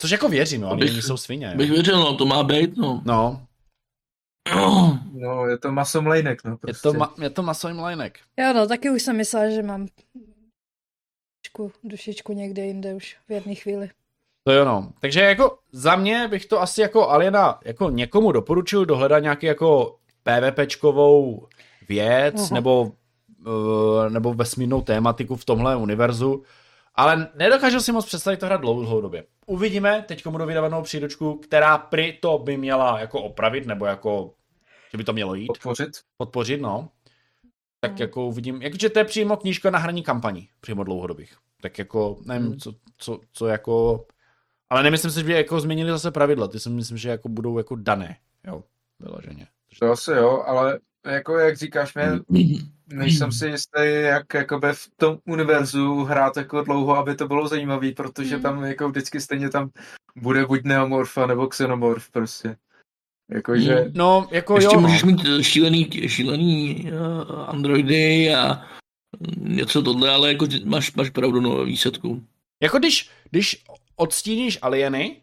[0.00, 1.54] Což jako věřím, Bych- oni jsou svině.
[1.56, 1.74] Bych Jo.
[1.74, 3.02] věřil, no, to má být, no.
[3.06, 3.44] No,
[5.12, 6.82] No, je to masomlejnek, no je prostě.
[6.82, 8.18] to, ma- je to masový mlejnek.
[8.36, 9.86] Jo, no, taky už jsem myslela, že mám
[11.44, 13.90] dušičku, dušičku někde jinde už v jedné chvíli.
[14.48, 14.92] To jo no.
[15.00, 19.96] Takže jako za mě bych to asi jako Aliena jako někomu doporučil dohledat nějaký jako
[20.22, 21.46] PvPčkovou
[21.88, 22.48] věc Aha.
[22.54, 22.82] nebo,
[23.46, 26.42] uh, nebo vesmírnou tématiku v tomhle univerzu.
[26.94, 29.24] Ale nedokážu si moc představit to hrát dlouhodobě.
[29.46, 34.30] Uvidíme, teď budu vydávat novou příručku, která pri to by měla jako opravit, nebo jako,
[34.92, 35.90] že by to mělo jít, Podpořit.
[36.16, 36.88] podpořit, no.
[37.80, 38.00] Tak Mhm.
[38.00, 41.36] jako uvidím, jakože to je přímo knížka na hraní kampaní, přímo dlouhodobých.
[41.62, 42.58] Tak jako, nevím, Hmm.
[42.58, 44.06] co, co, co jako,
[44.70, 47.58] ale nemyslím si, že by jako změnili zase pravidla, ty si myslím, že jako budou
[47.58, 48.64] jako dané, jo,
[49.00, 49.46] vyloženě.
[49.78, 52.20] To asi jo, ale jako jak říkáš, mě,
[52.86, 57.92] nejsem si jistý, jak jakoby v tom univerzu hrát jako dlouho, aby to bylo zajímavý,
[57.92, 58.42] protože Hmm.
[58.42, 59.70] tam jako vždycky stejně tam
[60.16, 62.56] bude buď neomorfa nebo xenomorf prostě.
[63.30, 65.06] Jakože, No, jako Ještě jo, můžeš no.
[65.10, 68.62] mít šílený, šílený uh, androidy a
[69.36, 72.22] něco tohle, ale jako máš, máš pravdu no, výsledku.
[72.62, 73.64] Jako když, když
[73.98, 75.16] odstíníš alieny,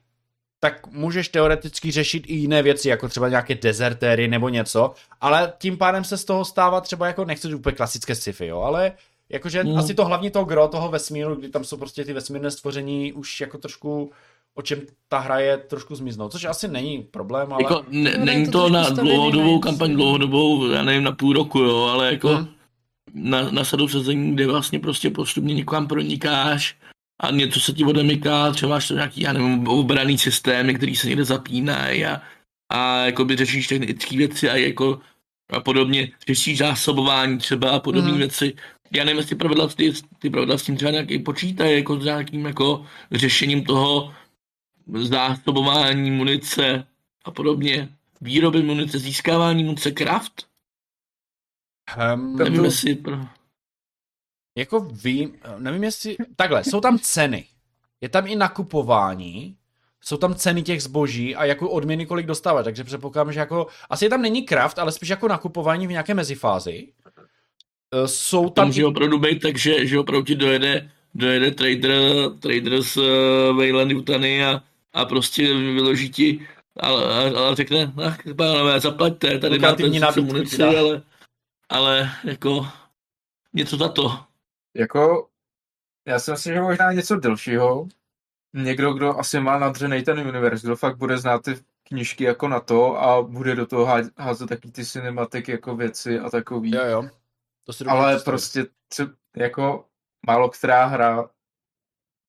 [0.59, 5.77] tak můžeš teoreticky řešit i jiné věci, jako třeba nějaké dezertéry nebo něco, ale tím
[5.77, 8.91] pádem se z toho stává třeba jako, nechci úplně klasické sci-fi, jo, ale
[9.29, 9.77] jakože Hmm.
[9.77, 13.41] asi to hlavní to gro toho vesmíru, kdy tam jsou prostě ty vesmírné stvoření už
[13.41, 14.11] jako trošku
[14.57, 17.63] o čem ta hra je trošku zmiznou, což asi není problém, ale...
[17.63, 21.83] Jako, ne, No, není to na dlouhodobou kampaň, dlouhodobou, já nevím, na půl roku, jo,
[21.83, 22.47] ale jako Hmm.
[23.13, 26.77] na, na sadu sezení, kde vlastně prostě postupně někam pronikáš
[27.19, 31.07] a něco se ti odemyká, třeba máš to nějaký, já nevím, obraný systémy, který se
[31.07, 32.21] někde zapínají a,
[32.69, 34.99] a jakoby řešíš technické věci a jako
[35.49, 38.17] a podobně, řešíš zásobování třeba a podobné Mhm.
[38.19, 38.53] věci.
[38.93, 42.45] Já nevím, jestli pravidla, ty, ty pravidla s tím třeba nějaký počítají, jako s nějakým
[42.45, 44.13] jako řešením toho
[44.93, 46.87] zásobování munice
[47.25, 47.89] a podobně.
[48.21, 50.47] Výroby munice, získávání munice, craft?
[52.15, 52.95] Um, Nevím, to- jestli...
[52.95, 53.27] Pro...
[54.55, 57.45] Jako vím, nevím jestli, takhle, jsou tam ceny,
[58.01, 59.55] je tam i nakupování,
[60.01, 64.09] jsou tam ceny těch zboží a jako odměny, kolik dostáváš, takže předpokládám, že jako, asi
[64.09, 66.87] tam není craft, ale spíš jako nakupování v nějaké mezifázi.
[67.93, 71.51] Eh, Jsou To tam, může i, opravdu být tak, že, že opravdu ti dojede, dojede
[71.51, 72.01] trader,
[72.39, 73.03] trader z uh,
[73.57, 74.63] Wayland Utany a,
[74.93, 76.47] a prostě vyloží ti
[76.79, 81.01] ale, ale řekne, ach, pánové, zaplaťte, tady máte munici, ale,
[81.69, 82.67] ale jako
[83.53, 84.19] něco za to.
[84.75, 85.29] Jako,
[86.07, 87.87] já si myslím, že možná něco delšího.
[88.53, 92.59] Někdo, kdo asi má nadřenej ten univerz, kdo fakt bude znát ty knižky jako na
[92.59, 96.71] to a bude do toho há- házet taky ty cinematiky jako věci a takový.
[96.75, 97.09] jo jo,
[97.63, 98.23] to si ale představit.
[98.25, 99.85] prostě třeba, jako
[100.27, 101.29] málo která hra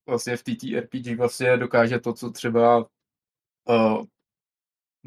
[0.09, 2.79] vlastně v TTRPG vlastně dokáže to, co třeba
[3.69, 4.05] uh,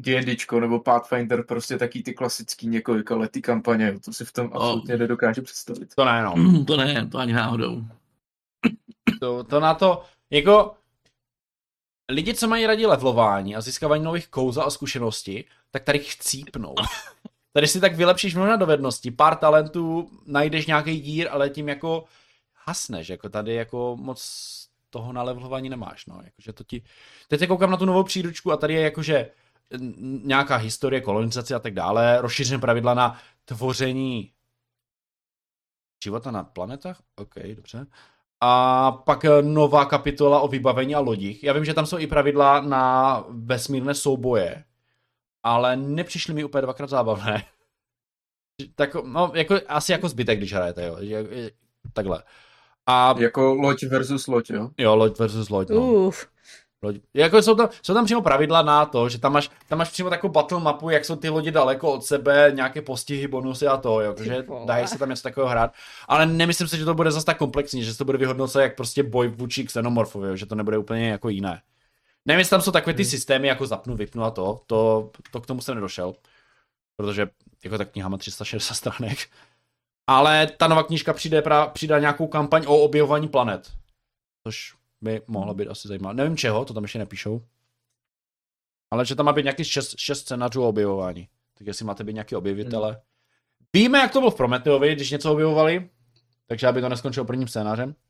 [0.00, 4.96] D&Dčko nebo Pathfinder, prostě taky ty klasický několika letý kampaně, to si v tom absolutně
[4.96, 5.94] nedokáže představit.
[5.94, 6.34] To ne, no.
[6.36, 7.84] Mm, to ne, to ani náhodou.
[9.20, 10.74] To, to na to, jako,
[12.10, 16.74] lidi, co mají rádi levelování a získávání nových kouzel a zkušeností, tak tady chcípnou.
[17.52, 22.04] Tady si tak vylepšíš mnoho dovedností, pár talentů, najdeš nějaký dír, ale tím jako
[22.66, 24.50] hasneš, jako tady jako moc
[24.90, 26.82] toho na levelování nemáš, no, jakože to ti...
[27.28, 29.30] Teď koukám na tu novou příručku a tady je jakože
[30.24, 34.32] nějaká historie, kolonizace a tak dále, rozšířené pravidla na tvoření
[36.04, 37.02] života na planetách?
[37.16, 37.86] OK, dobře.
[38.40, 41.44] A pak eh, nová kapitola o vybavení a lodích.
[41.44, 44.64] Já vím, že tam jsou i pravidla na vesmírné souboje,
[45.42, 47.44] ale nepřišly mi úplně dvakrát zábavné.
[48.74, 50.96] tak, no, jako, asi jako zbytek, když hrajete, jo.
[51.00, 51.50] Že-
[51.92, 52.22] Takhle.
[52.86, 54.70] A Jako loď versus loď, jo?
[54.78, 55.92] jo, loď versus loď, no.
[55.92, 56.26] Uf.
[56.82, 56.96] Loď.
[57.14, 60.10] Jako jsou, tam, jsou tam přímo pravidla na to, že tam máš, tam máš přímo
[60.10, 64.00] takovou battle mapu, jak jsou ty lodi daleko od sebe, nějaké postihy, bonusy a to,
[64.00, 65.72] jo, že dají se tam něco takového hrát.
[66.08, 68.76] Ale nemyslím si, že to bude zase tak komplexní, že se to bude vyhodnocovat jak
[68.76, 71.62] prostě boj vůči xenomorfovi, jo, že to nebude úplně jako jiné.
[72.26, 75.46] Nevím, jestli tam jsou takové ty systémy, jako zapnu, vypnu a to, to, to k
[75.46, 76.14] tomu jsem nedošel.
[76.96, 77.28] Protože
[77.64, 79.18] jako ta kniha má 360 stránek.
[80.06, 83.72] Ale ta nová knížka přijde, pra, přidá nějakou kampaň o objevování planet.
[84.46, 86.14] Což by mohlo být asi zajímavé.
[86.14, 87.46] Nevím čeho, to tam ještě nepíšou.
[88.90, 91.28] Ale že tam má být nějaký šest, šest scénářů objevování.
[91.58, 93.02] Tak jestli máte být nějaký objevitele.
[93.72, 95.90] Víme, jak to bylo v Prometeovi, když něco objevovali.
[96.46, 97.94] Takže aby to neskončilo prvním scénářem.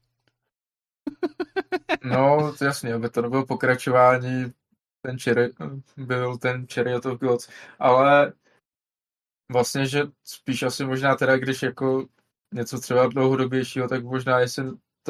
[2.04, 4.52] No, to jasně, aby to nebylo pokračování,
[5.02, 5.52] ten cherry,
[5.96, 7.48] byl ten Chariot of Gods,
[7.78, 8.32] ale
[9.52, 12.06] vlastně, že spíš asi možná teda, když jako
[12.54, 14.64] něco třeba dlouhodobějšího, tak možná jestli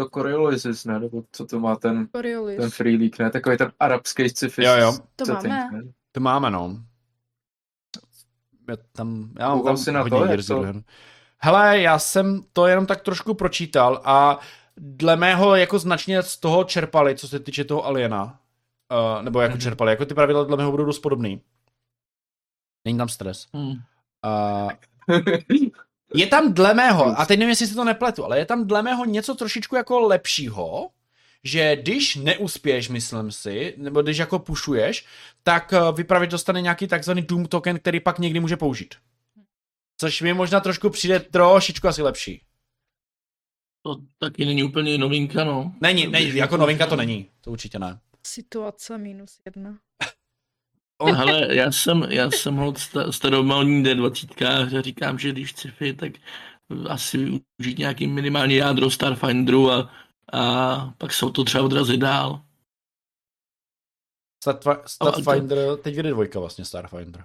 [0.05, 1.01] to Coriolis, ne?
[1.01, 2.61] Nebo co to má ten, Coriolis.
[2.61, 3.31] ten Free League, ne?
[3.31, 4.99] Takový ten arabský sci-fi Jo, jo.
[5.17, 5.83] To setting, máme.
[5.83, 5.93] ne?
[6.13, 6.77] To máme, no.
[8.69, 10.83] Já tam, já mám tam jsi na hodně to, to-.
[11.39, 14.39] Hele, já jsem to jenom tak trošku pročítal a
[14.77, 18.25] dle mého jako značně z toho čerpali, co se týče toho Aliena.
[19.17, 19.61] Uh, nebo jako Mhm.
[19.61, 21.43] čerpali, jako ty pravidla dle mého budou dost podobný.
[22.85, 23.47] Není tam stres.
[23.55, 23.71] Hmm.
[23.71, 24.71] Uh,
[26.15, 28.83] je tam dle mého, a teď nevím, jestli si to nepletu, ale je tam dle
[28.83, 30.91] mého něco trošičku jako lepšího,
[31.45, 35.07] že když neuspěješ, myslím si, nebo když jako pušuješ,
[35.43, 38.95] tak eh, vypravěč dostane nějaký takzvaný Doom token, který pak někdy může použít.
[39.97, 42.43] Což mi možná trošku přijde trošičku asi lepší.
[43.83, 45.75] To taky není úplně novinka, no.
[45.81, 47.99] Není, není, jako novinka to není, to určitě ne.
[48.27, 49.79] Situace minus jedna.
[51.01, 54.47] Ale já jsem, já jsem hod sta- staromální D20
[54.79, 56.13] a říkám, že když sci-fi, tak
[56.89, 59.91] asi využít nějaký minimální jádro Starfinderu a,
[60.33, 62.41] a pak se to třeba odrazit dál.
[64.45, 67.25] Starfi- Starfinder, teď vyjde dvojka vlastně Starfinder.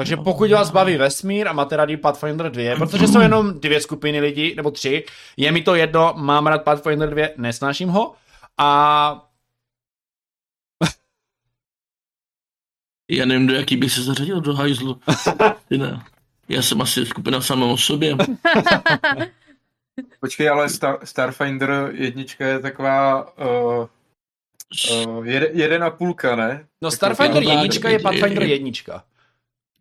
[0.00, 0.24] Takže No.
[0.24, 4.54] pokud vás baví vesmír a máte rádi Pathfinder 2, protože jsou jenom dvě skupiny lidí,
[4.54, 5.04] nebo tři,
[5.36, 8.14] je mi to jedno, mám rád Pathfinder 2, nesnáším ho,
[8.58, 9.25] a
[13.10, 15.00] Já nevím, do jaký bych se zařadil do hajzlu.
[15.68, 16.04] Ty ne.
[16.48, 18.16] Já jsem asi skupina sama o sobě.
[20.20, 23.86] Počkej, ale Star, Starfinder jednička je taková uh,
[25.06, 26.66] uh, jede, jeden a půlka, ne?
[26.82, 29.04] no Tak Starfinder to- jednička je je- Pathfinder je- jednička.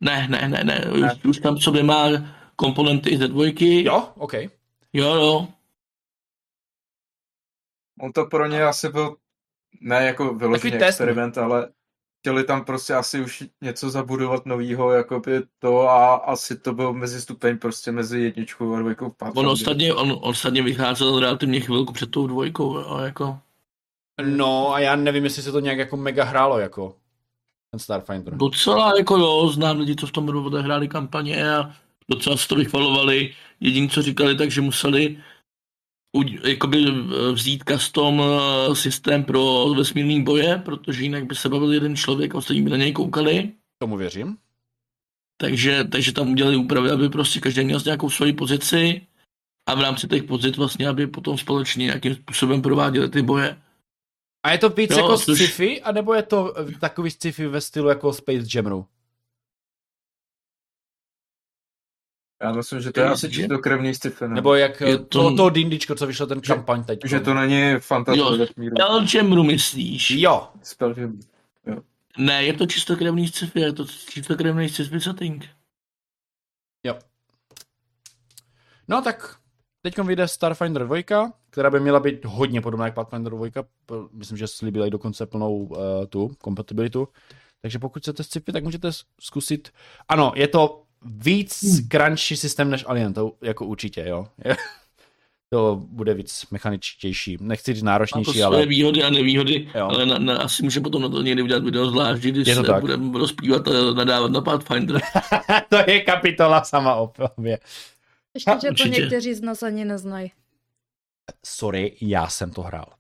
[0.01, 0.85] Ne, ne, ne, ne.
[0.99, 1.13] Ne.
[1.15, 2.05] Už, už tam sobě má
[2.55, 3.83] komponenty ze dvojky.
[3.85, 4.33] Jo, OK.
[4.93, 5.47] Jo, jo.
[7.99, 9.15] On to pro ně asi byl
[9.81, 11.69] ne jako vyložený experiment, ale
[12.25, 16.93] chtěli tam prostě asi už něco zabudovat novýho, jako by to a asi to byl
[16.93, 22.11] mezi stupeň prostě mezi jedničkou a dvojkou On ostatně, on ostatně vycházel relativně chvilku před
[22.11, 22.79] tou dvojkou.
[22.79, 23.39] Jo, jako.
[24.25, 26.95] No a já nevím, jestli se to nějak jako mega hrálo jako
[27.71, 28.37] ten Starfinder.
[28.37, 31.71] Docela jako jo, znám lidi, co v tom odehráli kampaně a
[32.09, 33.33] docela se to vychvalovali.
[33.59, 35.21] Jediný, co říkali, takže museli u-
[36.43, 41.95] jakoby eh, vzít custom eh, systém pro vesmírný boje, protože jinak by se bavil jeden
[41.95, 43.51] člověk a ostatní by na něj koukali.
[43.77, 44.37] Tomu věřím.
[45.37, 49.01] Takže, takže tam udělali úpravy, aby prostě každý měl nějakou svoji pozici
[49.69, 53.61] a v rámci těch pozic vlastně, aby potom společně nějakým způsobem prováděli ty boje.
[54.45, 57.89] A je to víc Jo, jako což- sci-fi, anebo je to takový sci-fi ve stylu
[57.89, 58.85] jako Space Jamru?
[62.43, 64.35] Já myslím, že to je Je- asi čistokrevný sci-fi, ne?
[64.35, 66.99] Nebo jak Je je to- to, to dindičko, co vyšlo ten Že- kampaň teď.
[67.05, 68.75] že to není fantazie Jo, vesmíru.
[68.79, 70.11] Elgemru myslíš?
[70.11, 70.47] Jo.
[72.17, 75.45] Ne, je to čistokrevný sci-fi, je to čistokrevný sci-fi setting.
[78.87, 79.35] no tak
[79.81, 83.63] teď vyjde Starfinder 2, která by měla být hodně podobná jak Pathfinder 2.
[83.85, 85.77] p- Myslím, že slíbila i dokonce plnou uh,
[86.09, 87.07] tu kompatibilitu.
[87.61, 88.89] Takže pokud chcete sci-fi, tak můžete
[89.21, 89.69] zkusit.
[90.09, 91.87] Ano, je to víc Hmm.
[91.89, 94.27] crunchy systém než Alien, to jako určitě, jo.
[95.49, 97.37] to bude víc mechaničtější.
[97.41, 99.87] Nechci říct Má to náročnější, své ale výhody a nevýhody, Jo.
[99.87, 103.19] ale na, na, asi může potom na to někdy udělat video zvlášť, když se budeme
[103.19, 105.01] rozpívat a nadávat na Pathfinder.
[105.69, 107.59] to je kapitola sama o sobě.
[108.33, 110.31] Ještě, že to někteří z nás ani neznají.
[111.45, 112.93] Sorry, já jsem to hrál.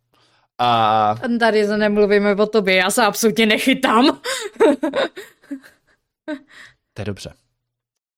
[0.59, 4.19] A Tady se nemluvíme o tobě, já se absolutně nechytám.
[6.93, 7.33] to je dobře.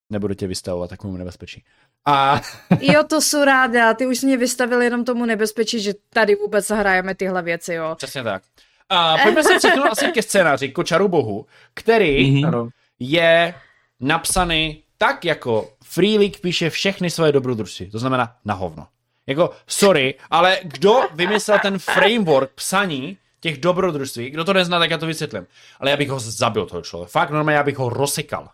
[0.09, 1.63] Nebudu tě vystavovat takovému nebezpečí.
[2.05, 2.41] A
[2.81, 7.15] Jo, to jsou ráda, ty už mě vystavil jenom tomu nebezpečí, že tady vůbec hrajeme
[7.15, 7.95] tyhle věci, jo.
[7.95, 8.43] přesně tak.
[8.89, 12.45] A pojďme se přesunout asi ke scénáři Kočaru bohu, který Mhm.
[12.45, 12.69] Ano.
[12.99, 13.53] je
[13.99, 17.91] napsaný tak, jako Free League píše všechny svoje dobrodružství.
[17.91, 18.87] To znamená na hovno.
[19.27, 24.97] Jako, sorry, ale kdo vymyslel ten framework psaní těch dobrodružství, kdo to nezná, tak já
[24.97, 25.47] to vysvětlím.
[25.79, 27.09] Ale já bych ho zabil, toho člověka.
[27.11, 28.49] Fakt normálně, já bych ho rozsekal.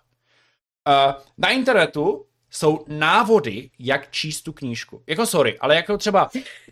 [0.87, 5.03] Uh, na internetu jsou návody, jak číst tu knížku.
[5.07, 6.29] Jako sorry, ale jako třeba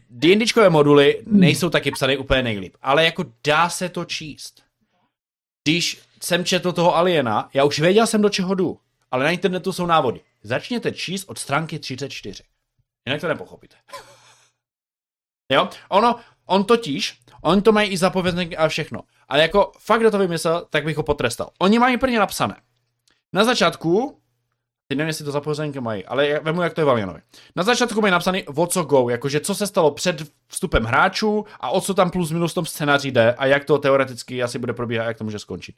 [0.09, 4.63] D&Dčkové moduly nejsou taky psané úplně nejlíp, ale jako dá se to číst.
[5.63, 8.79] Když jsem četl toho Aliena, já už věděl jsem, do čeho jdu,
[9.11, 10.21] ale na internetu jsou návody.
[10.43, 12.43] Začněte číst od stránky 34.
[13.05, 13.75] Jinak to nepochopíte.
[15.51, 15.69] jo?
[15.89, 19.01] Ono, on totiž, on to mají i zapovědníky a všechno.
[19.27, 21.49] Ale jako fakt, kdo to vymyslel, tak bych ho potrestal.
[21.59, 22.55] Oni mají prvně napsané.
[23.33, 24.21] Na začátku,
[24.87, 27.21] teď nevím, jestli to zapovědníky mají, ale já vemu, jak to je v Alienovi.
[27.55, 31.69] Na začátku mají napsaný o co go, jakože co se stalo před vstupem hráčů a
[31.69, 34.73] o co tam plus minus v tom scénáři jde a jak to teoreticky asi bude
[34.73, 35.75] probíhat a jak to může skončit.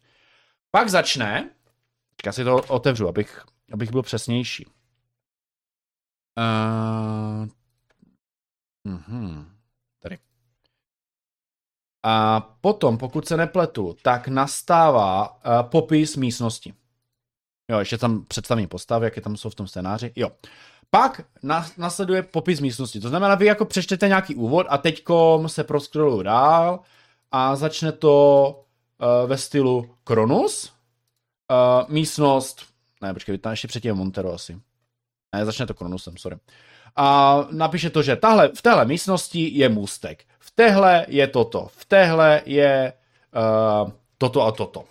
[0.72, 1.50] Pak začne,
[2.26, 4.66] já si to otevřu, abych, abych byl přesnější.
[6.38, 7.48] Uh,
[8.84, 9.58] mhm,
[10.00, 10.18] tady.
[12.04, 16.74] A potom, pokud se nepletu, tak nastává uh, popis místnosti.
[17.70, 20.12] Jo, ještě tam představím postavy, jaké tam jsou v tom scénáři.
[20.16, 20.32] Jo.
[20.90, 23.00] Pak na, nasleduje popis místnosti.
[23.00, 26.80] To znamená, vy jako přečtete nějaký úvod a teďkom se proskroluju dál
[27.32, 28.56] a začne to
[28.98, 30.74] uh, ve stylu Kronus,
[31.52, 32.66] uh, místnost,
[33.02, 34.62] ne, počkej, tam ještě předtím Montero asi.
[35.36, 36.38] Ne, začne to Kronusem, sorry.
[36.96, 41.86] A napíše to, že tahle, v téhle místnosti je můstek, v téhle je toto, v
[41.86, 42.94] téhle je
[43.84, 44.86] uh, toto a toto.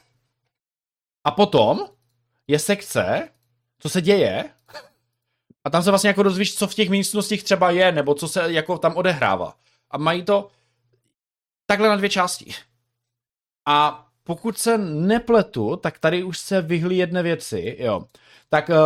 [1.24, 1.86] A potom
[2.48, 3.28] je sekce,
[3.78, 4.44] co se děje,
[5.64, 8.52] a tam se vlastně jako dozvíš, co v těch místnostích třeba je, nebo co se
[8.52, 9.54] jako tam odehrává.
[9.90, 10.50] A mají to
[11.66, 12.54] takhle na dvě části.
[13.66, 18.04] A pokud se nepletu, tak tady už se vyhly jedné věci, jo.
[18.48, 18.76] Tak uh,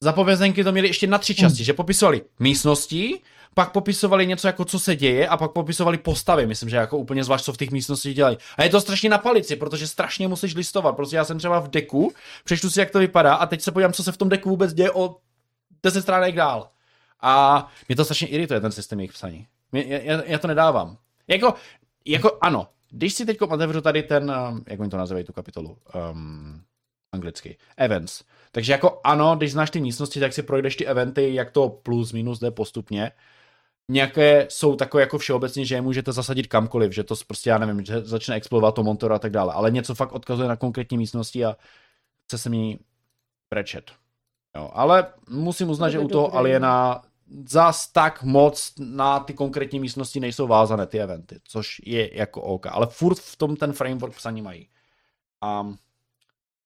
[0.00, 3.20] zapovězenky to měly ještě na tři části, že popisovali místnosti,
[3.54, 7.24] pak popisovali něco jako co se děje a pak popisovali postavy, myslím, že jako úplně
[7.24, 8.36] zvlášť, co v těch místnostech dělají.
[8.56, 11.70] A je to strašně na palici, protože strašně musíš listovat, protože já jsem třeba v
[11.70, 12.12] deku,
[12.44, 14.74] přečtu si, jak to vypadá a teď se podívám, co se v tom deku vůbec
[14.74, 15.16] děje o
[15.82, 16.68] 10 stránek dál.
[17.20, 19.46] A mě to strašně irituje, ten systém jejich psaní.
[19.72, 20.96] Mě, já, já, to nedávám.
[21.28, 21.54] Jako,
[22.06, 25.78] jako ano, když si teď otevřu tady ten, um, jak oni to nazývají, tu kapitolu,
[26.10, 26.62] um,
[27.12, 28.24] anglicky, events.
[28.52, 32.12] Takže jako ano, když znáš ty místnosti, tak si projdeš ty eventy, jak to plus,
[32.12, 33.12] minus jde postupně.
[33.88, 37.84] Nějaké jsou takové jako všeobecně, že je můžete zasadit kamkoliv, že to prostě, já nevím,
[37.84, 41.44] že začne explodovat to Montoro a tak dále, ale něco fakt odkazuje na konkrétní místnosti
[41.44, 41.56] a
[42.24, 42.78] chce se mi
[43.50, 43.92] brečet.
[44.56, 46.34] Jo, ale musím uznat, že u toho.
[46.34, 47.02] Aliena
[47.48, 52.66] zas tak moc na ty konkrétní místnosti nejsou vázané ty eventy, což je jako OK,
[52.66, 54.68] ale furt v tom ten framework psaní mají.
[55.40, 55.74] A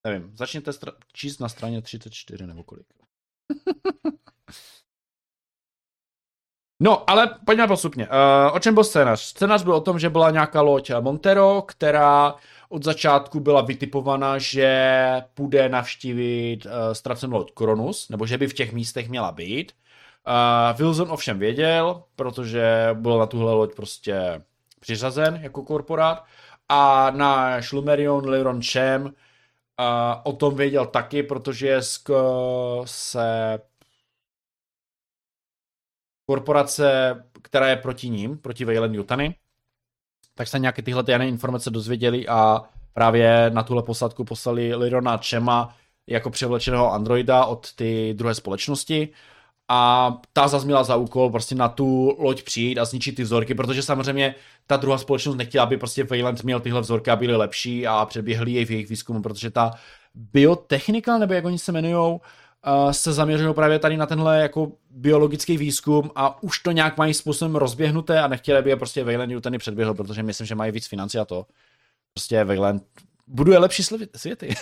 [0.04, 2.86] nevím, začněte stra- číst na straně 34 nebo kolik.
[6.80, 8.08] No, ale pojďme postupně.
[8.08, 9.20] Uh, o čem byl scénář?
[9.20, 12.34] Scénář byl o tom, že byla nějaká loď Montero, která
[12.68, 18.54] od začátku byla vytipovaná, že půjde navštívit uh, ztracenou loď Kronus, nebo že by v
[18.54, 19.72] těch místech měla být.
[20.26, 24.42] Uh, Wilson ovšem věděl, protože byl na tuhle loď prostě
[24.80, 26.24] přiřazen jako korporát
[26.68, 29.10] a na Lumerion Leron Chem uh,
[30.24, 33.58] o tom věděl taky, protože sk- se
[36.26, 39.34] korporace, která je proti ním, proti Wayland Yutany,
[40.34, 42.62] tak se nějaké tyhle tajné informace dozvěděli a
[42.92, 49.08] právě na tuhle posádku poslali Lirona Chema jako převlečeného androida od ty druhé společnosti.
[49.68, 53.54] A ta zase měla za úkol prostě na tu loď přijít a zničit ty vzorky,
[53.54, 54.34] protože samozřejmě
[54.66, 58.52] ta druhá společnost nechtěla, aby prostě Wayland měl tyhle vzorky a byly lepší a předběhli
[58.52, 59.70] jej v jejich výzkumu, protože ta
[60.14, 62.20] biotechnika, nebo jak oni se jmenujou, uh,
[62.90, 67.56] se zaměřují právě tady na tenhle jako biologický výzkum a už to nějak mají způsobem
[67.56, 71.18] rozběhnuté a nechtěli by je prostě Wayland Newtony předběhl, protože myslím, že mají víc financí
[71.18, 71.46] a to.
[72.14, 72.82] Prostě Wayland
[73.26, 74.54] buduje lepší světy- světy.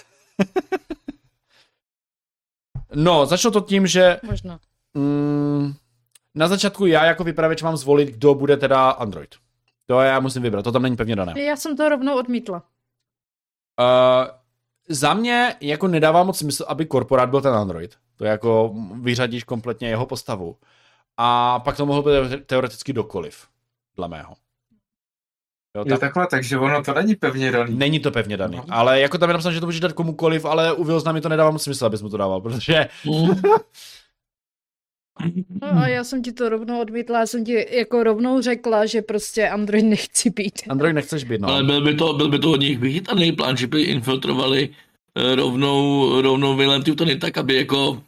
[2.95, 4.61] no, začalo to tím, že Možná.
[4.95, 5.75] Mm,
[6.35, 9.35] na začátku já jako vypravěč mám zvolit, kdo bude teda Android.
[9.87, 11.41] To já musím vybrat, to tam není pevně dané.
[11.43, 12.63] Já jsem to rovnou odmítla.
[13.81, 14.44] Uh,
[14.89, 17.95] za mě jako nedává moc smysl, aby korporát byl ten Android.
[18.17, 20.57] To je jako vyřadíš kompletně jeho postavu.
[21.17, 23.47] A pak to mohl být teoreticky dokoliv,
[23.97, 24.35] dle mého.
[25.77, 26.01] Jo, tak...
[26.01, 27.75] takhle, takže ono to není pevně daný.
[27.75, 28.65] Není to pevně daný, no.
[28.71, 31.29] ale jako tam je napsáno, že to můžeš dát komukoliv, ale u Wilsona mi to
[31.29, 32.89] nedává moc smysl, abys mu to dával, protože...
[35.63, 39.03] No a já jsem ti to rovnou odmítla, já jsem ti jako rovnou řekla, že
[39.03, 40.63] prostě Android nechci být.
[40.69, 41.49] Android nechceš být, no.
[41.49, 44.75] Ale byl by to, byl by to od nich vychytaný plán, že by infiltrovali
[45.15, 48.03] eh, rovnou, rovnou Vilentiu to tak, aby jako...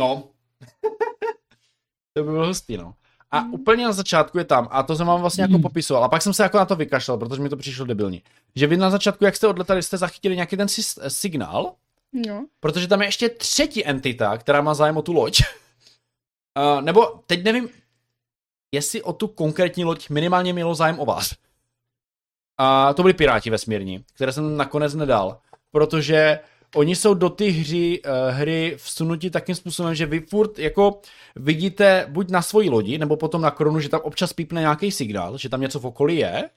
[0.00, 0.28] No.
[2.12, 2.94] to by bylo hustý, no.
[3.30, 3.54] A mm.
[3.54, 5.62] úplně na začátku je tam, a to jsem vám vlastně jako hmm.
[5.62, 8.22] popisoval, a pak jsem se jako na to vykašlal, protože mi to přišlo debilní.
[8.56, 10.66] Že vy na začátku, jak jste odletali, jste zachytili nějaký ten
[11.08, 11.74] signál,
[12.26, 12.46] No.
[12.60, 15.40] Protože tam je ještě třetí entita, která má zájem o tu loď.
[16.58, 17.68] uh, nebo teď nevím,
[18.74, 21.34] jestli o tu konkrétní loď minimálně mělo zájem o vás.
[22.58, 25.38] A to byli piráti vesmírní, které jsem nakonec nedal,
[25.70, 26.40] protože
[26.74, 31.00] oni jsou do ty hry, uh, hry vsunutí takým způsobem, že vy furt jako
[31.36, 35.38] vidíte buď na svoji lodi, nebo potom na kronu, že tam občas pípne nějaký signál,
[35.38, 36.50] že tam něco v okolí je,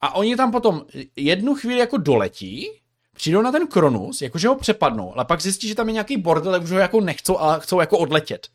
[0.00, 0.86] a oni tam potom
[1.16, 2.68] jednu chvíli jako doletí,
[3.14, 6.62] přijdou na ten Kronus, jakože ho přepadnou, ale pak zjistí, že tam je nějaký bordel,
[6.62, 8.48] už ho jako nechcou a chcou jako odletět.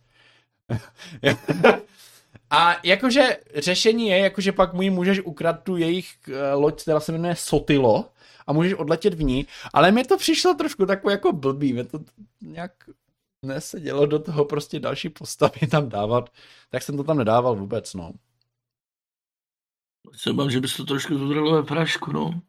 [2.49, 7.11] a jakože řešení je, jakože pak mu můžeš ukrat tu jejich eh, loď, která se
[7.11, 8.05] jmenuje Sotilo,
[8.49, 11.99] a můžeš odletět v ní, ale mi to přišlo trošku takové jako blbý, mě to
[12.41, 12.71] nějak
[13.45, 16.29] nesedělo do toho prostě další postavy tam dávat,
[16.69, 18.11] tak jsem to tam nedával vůbec, no.
[20.15, 22.41] Se bám, že bys to trošku zudrlo ve prašku, no.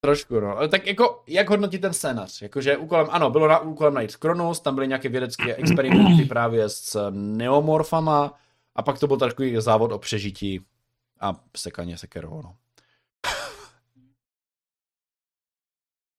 [0.00, 0.56] Trošku, no.
[0.56, 2.42] Ale tak jako, jak hodnotit ten scénář?
[2.42, 7.10] Jakože úkolem, ano, bylo na, úkolem najít Kronos, tam byly nějaké vědecké experimenty právě s
[7.10, 8.34] neomorfama
[8.74, 10.60] a pak to byl takový závod o přežití
[11.20, 12.54] a sekaně sekerou, no.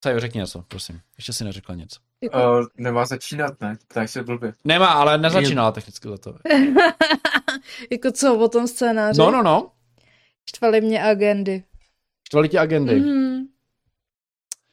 [0.03, 1.01] Sajo, řekni něco, prosím.
[1.17, 1.97] Ještě si neřekla nic.
[2.35, 3.77] Uh, nemá začínat, ne?
[3.87, 4.53] Tak se blbě.
[4.63, 6.35] Nemá, ale nezačínala technicky za to.
[7.91, 9.19] jako co o tom scénáři?
[9.19, 9.71] No, no, no.
[10.49, 11.63] Štvali mě agendy.
[12.27, 13.01] Štvali ti agendy?
[13.01, 13.28] Mm-hmm.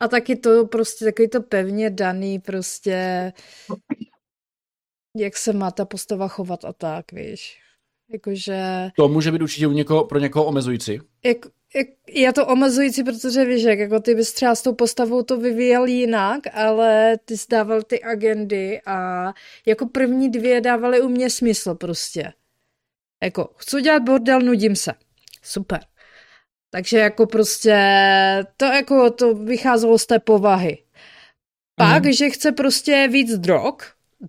[0.01, 3.32] A taky to prostě takový to pevně daný prostě,
[5.16, 7.59] jak se má ta postava chovat a tak, víš.
[8.12, 8.90] Jakože...
[8.97, 11.01] To může být určitě u někoho, pro někoho omezující.
[11.24, 11.36] Jak,
[11.74, 15.40] jak, je to omezující, protože víš, jak jako ty bys třeba s tou postavou to
[15.40, 19.26] vyvíjel jinak, ale ty jsi dával ty agendy a
[19.66, 22.32] jako první dvě dávaly u mě smysl prostě.
[23.22, 24.92] Jako, chci dělat bordel, nudím se.
[25.42, 25.80] Super.
[26.71, 27.77] Takže jako prostě
[28.57, 30.83] to jako to vycházelo z té povahy.
[31.77, 32.12] Pak, mm.
[32.12, 33.75] že chce prostě víc drog,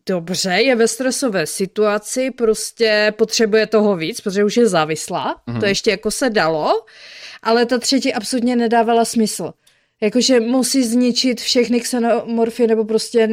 [0.05, 5.59] dobře, je ve stresové situaci, prostě potřebuje toho víc, protože už je závislá, mm.
[5.59, 6.85] to ještě jako se dalo,
[7.43, 9.53] ale ta třetí absolutně nedávala smysl.
[10.01, 13.29] Jakože musí zničit všechny xenomorfy nebo prostě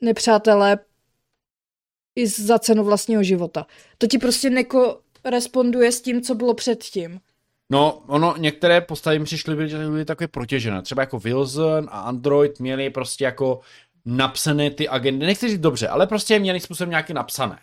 [0.00, 0.78] nepřátelé
[2.16, 3.66] i za cenu vlastního života.
[3.98, 7.20] To ti prostě nekoresponduje s tím, co bylo předtím.
[7.70, 10.82] No, ono, některé postavy přišly byly, byly takové protěžené.
[10.82, 13.60] Třeba jako Wilson a Android měli prostě jako
[14.04, 17.58] napsané ty agendy, nechci říct dobře, ale prostě měli způsobem nějaké napsané.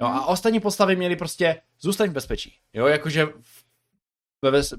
[0.00, 2.54] Jo, a ostatní postavy měly prostě zůstaň v bezpečí.
[2.72, 3.28] Jo, jakože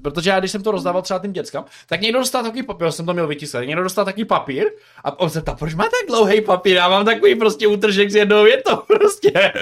[0.02, 3.06] protože já, když jsem to rozdával třeba tím dětskám, tak někdo dostal takový papír, jsem
[3.06, 4.64] to měl vytisknout, někdo dostal takový papír
[5.04, 8.14] a on se ptá, proč má tak dlouhý papír, já mám takový prostě útržek s
[8.14, 9.52] jednou větou, prostě.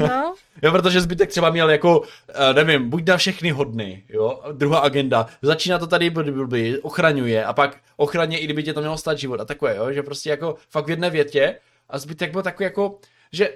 [0.00, 0.34] No.
[0.62, 5.26] jo, protože zbytek třeba měl jako, eh, nevím, buď na všechny hodný, jo, druhá agenda,
[5.42, 9.40] začíná to tady blbý, ochraňuje a pak ochraně, i kdyby tě to mělo stát život
[9.40, 11.56] a takové, jo, že prostě jako fakt v jedné větě
[11.88, 12.98] a zbytek byl takový jako,
[13.32, 13.48] že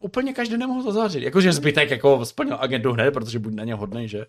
[0.00, 1.22] úplně každý nemohl to zařit.
[1.22, 4.26] Jakože zbytek jako splnil agendu hned, protože buď na ně hodný, že?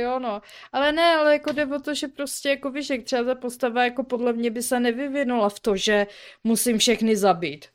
[0.00, 0.42] Jo, no.
[0.72, 3.84] Ale ne, ale jako jde o to, že prostě jako víš, jak třeba ta postava
[3.84, 6.06] jako podle mě by se nevyvinula v to, že
[6.44, 7.66] musím všechny zabít.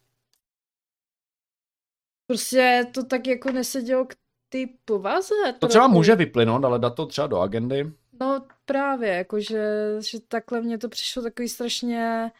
[2.27, 4.15] Prostě to tak jako nesedělo k
[4.49, 5.35] ty povaze.
[5.59, 7.91] To třeba může vyplynout, ale dát to třeba do agendy.
[8.19, 9.61] No právě, jakože
[9.99, 12.31] že takhle mně to přišlo takový strašně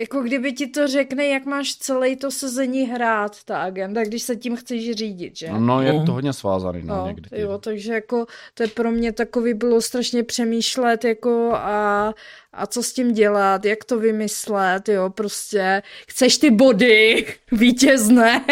[0.00, 4.36] jako kdyby ti to řekne, jak máš celý to sezení hrát, ta agenda, když se
[4.36, 5.48] tím chceš řídit, že?
[5.58, 7.40] No, je to hodně svázaný, no, no někdy.
[7.40, 12.14] Jo, takže jako to je pro mě takový bylo strašně přemýšlet, jako a,
[12.52, 18.44] a co s tím dělat, jak to vymyslet, jo, prostě chceš ty body vítězné,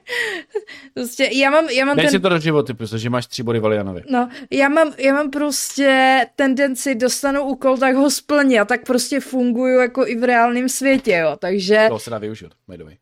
[0.94, 2.10] prostě já mám, já mám Dej ten...
[2.12, 4.02] si to do životy, protože máš tři body Valianovi.
[4.10, 9.20] No, já mám, já mám prostě tendenci, dostanu úkol, tak ho splně a tak prostě
[9.20, 11.86] funguju jako i v reálném světě, jo, takže...
[11.88, 12.96] To se dá využít, by the way.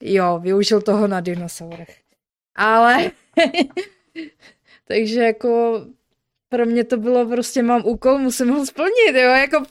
[0.00, 2.00] Jo, využil toho na dinosaurech.
[2.54, 3.10] Ale,
[4.88, 5.80] takže jako
[6.48, 9.62] pro mě to bylo prostě, mám úkol, musím ho splnit, jo, jako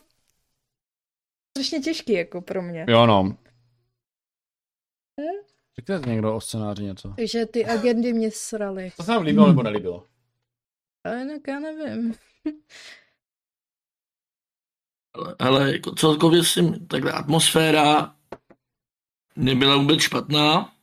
[1.57, 2.85] strašně těžký, jako pro mě.
[2.87, 3.37] Jo, no.
[5.79, 7.13] Řekněte někdo o scénáři něco.
[7.17, 8.91] Takže ty agendy mě sraly.
[8.97, 10.05] To se nám líbilo nebo nelíbilo?
[11.03, 12.13] Ale jinak já nevím.
[15.13, 18.15] Ale, ale jako celkově si takhle atmosféra
[19.35, 20.73] nebyla vůbec špatná.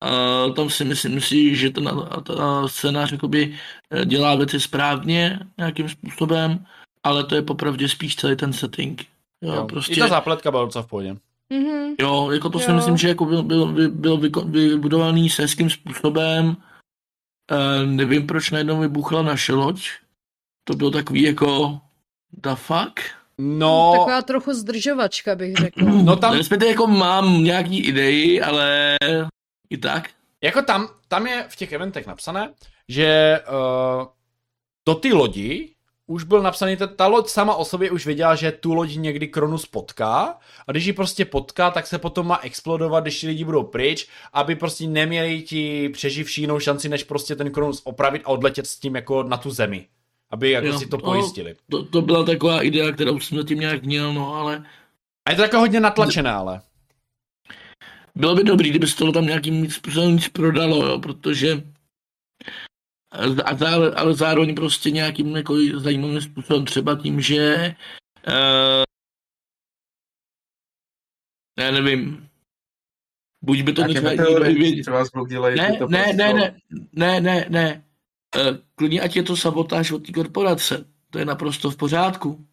[0.00, 0.08] A
[0.56, 1.90] tam si myslím si, že ten
[2.26, 3.58] ta scénář jakoby
[3.90, 6.66] eh, dělá věci správně nějakým způsobem,
[7.02, 9.02] ale to je popravdě spíš celý ten setting.
[9.40, 9.64] Jo, Jo.
[9.66, 11.16] prostě, I ta zápletka byla docela v pohodě.
[11.58, 11.94] Mhm.
[12.00, 12.76] jo jako to si Jo.
[12.76, 16.56] myslím, že jako byl, byl, byl, byl vyko- vybudovaný s hezkým způsobem.
[17.50, 19.88] E, nevím, proč najednou vybuchla naše loď.
[20.64, 21.80] To bylo takový jako
[22.32, 23.00] the fuck?
[23.38, 25.88] No, Taková trochu zdržovačka, bych řekla.
[26.02, 28.96] No tam- Respektive jako mám nějaký idei, ale
[29.70, 30.10] i tak.
[30.42, 32.52] jako tam, tam je v těch eventech napsané,
[32.88, 34.06] že uh,
[34.88, 35.73] do ty lodi
[36.06, 39.28] už byl napsaný, ta, ta loď sama o sobě už věděla, že tu loď někdy
[39.28, 43.44] Kronus potká a když ji prostě potká, tak se potom má explodovat, když ti lidi
[43.44, 48.28] budou pryč, aby prostě neměli ti přeživší jinou šanci, než prostě ten Kronus opravit a
[48.28, 49.86] odletět s tím jako na tu zemi.
[50.30, 51.02] Aby jako Jo, si to no.
[51.02, 51.56] pojistili.
[51.70, 54.64] To, to byla taková idea, kterou jsem zatím nějak měl, no ale
[55.26, 56.60] A je to jako hodně natlačené, ale.
[58.14, 61.62] bylo by dobrý, kdyby se to tam nějakým způsobem nic prodalo, jo, protože
[63.44, 67.74] a zále, ale zároveň prostě nějakým jako zajímavým způsobem, třeba tím, že
[68.28, 68.84] uh,
[71.58, 72.28] já nevím,
[73.44, 75.56] buď by to Nějaké třeba někdo třeba zbloudily.
[75.56, 76.60] Ne, to ne, prostě- ne, ne,
[76.92, 77.84] ne, ne, ne.
[78.36, 80.84] Eh, Klidně ať je to sabotáž od té korporace.
[81.10, 82.46] To je naprosto v pořádku.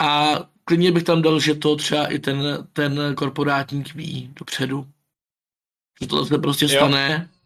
[0.00, 0.34] A
[0.64, 4.86] klidně bych tam dal, že to třeba i ten, ten korporátník ví dopředu.
[6.00, 6.70] Že to se prostě Jo.
[6.70, 7.28] stane.
[7.30, 7.39] By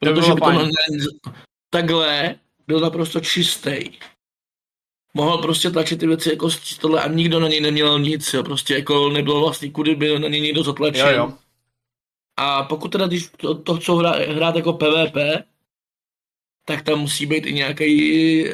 [0.00, 0.68] Protože bylo by to na-
[1.70, 2.34] takhle
[2.66, 3.90] byl naprosto čistý.
[5.14, 8.42] Mohl prostě tlačit ty věci jako z tohle a nikdo na něj neměl nic, jo.
[8.42, 11.08] Prostě jako nebylo vlastně, kudy by na něj někdo zatlačil.
[11.08, 11.32] Jo, jo.
[12.36, 15.16] A pokud teda, když to, to chcou hrát, hrát jako PvP,
[16.64, 18.44] tak tam musí být i nějaký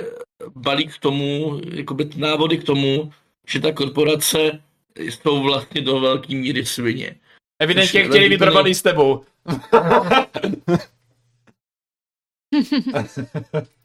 [0.54, 3.12] balík k tomu, jakoby návody k tomu,
[3.48, 4.62] že ta korporace
[4.98, 7.16] jsou vlastně do velké míry svině.
[7.58, 9.24] Evidentně chtěli drbaný s tebou.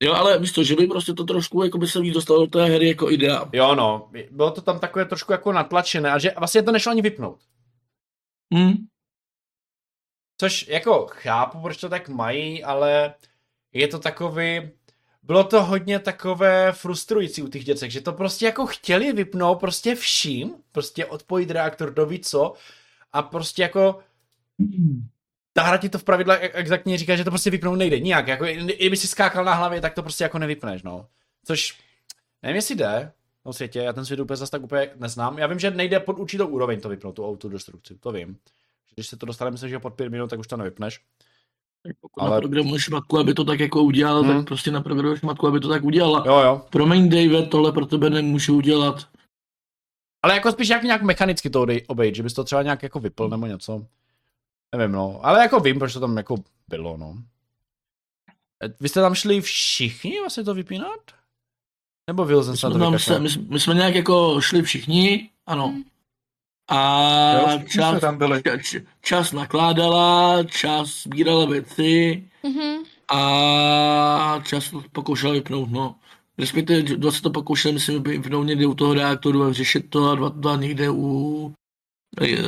[0.00, 2.46] Jo, ale víš to, že by prostě to trošku jako by se víc dostalo do
[2.46, 3.50] té hry jako idea.
[3.52, 4.10] Jo, no.
[4.30, 7.40] Bylo to tam takové trošku jako natlačené a že vlastně to nešlo ani vypnout.
[8.54, 8.86] Hm?
[10.40, 13.14] Což jako chápu, proč to tak mají, ale
[13.72, 14.70] je to takový...
[15.22, 19.94] Bylo to hodně takové frustrující u těch děcek, že to prostě jako chtěli vypnout prostě
[19.94, 22.52] vším, prostě odpojit reaktor do ví co
[23.12, 23.98] a prostě jako
[25.58, 28.44] ta hra ti to v pravidle exaktně říká, že to prostě vypnout nejde nijak, jako
[28.44, 31.06] i- kdyby si skákal na hlavě, tak to prostě jako nevypneš, no.
[31.44, 31.78] Což,
[32.42, 35.46] nevím jestli jde v tom světě, já ten svět úplně zase tak úplně neznám, já
[35.46, 38.36] vím, že nejde pod určitou úroveň to vypnout, tu autodestrukci, to vím.
[38.94, 41.00] Když se to dostane, myslím, že pod pět minut, tak už to nevypneš.
[42.00, 44.26] Pokud Ale- naprogramuješ matku, aby to tak jako udělal, Hm.
[44.36, 46.24] tak prostě naprogramuješ matku, aby to tak udělala.
[46.26, 46.62] Jo, jo.
[46.70, 49.08] Promiň, David, tohle pro tebe nemůžu udělat.
[50.22, 53.28] Ale jako spíš jak nějak mechanicky to obejít, že bys to třeba nějak jako vypl
[53.28, 53.86] nebo něco.
[54.76, 55.20] Nevím, no.
[55.22, 56.36] Ale jako vím, proč to tam jako
[56.68, 57.14] bylo, no.
[58.80, 61.00] Vy jste tam šli všichni vlastně to vypínat?
[62.10, 62.98] Nebo Wilson My se to my,
[63.30, 65.68] jsme- my jsme nějak jako šli všichni, ano.
[65.68, 65.82] Hmm.
[66.70, 68.42] A Jo, čas, tam byli.
[68.42, 72.82] čas, čas nakládala, čas sbírala věci Mhm.
[73.08, 75.94] a čas to pokoušel vypnout, no.
[76.38, 80.14] Respektive dva se to pokoušeli, myslím, vypnout někde u toho reaktoru a řešit to a
[80.14, 81.54] dva, dva někde u,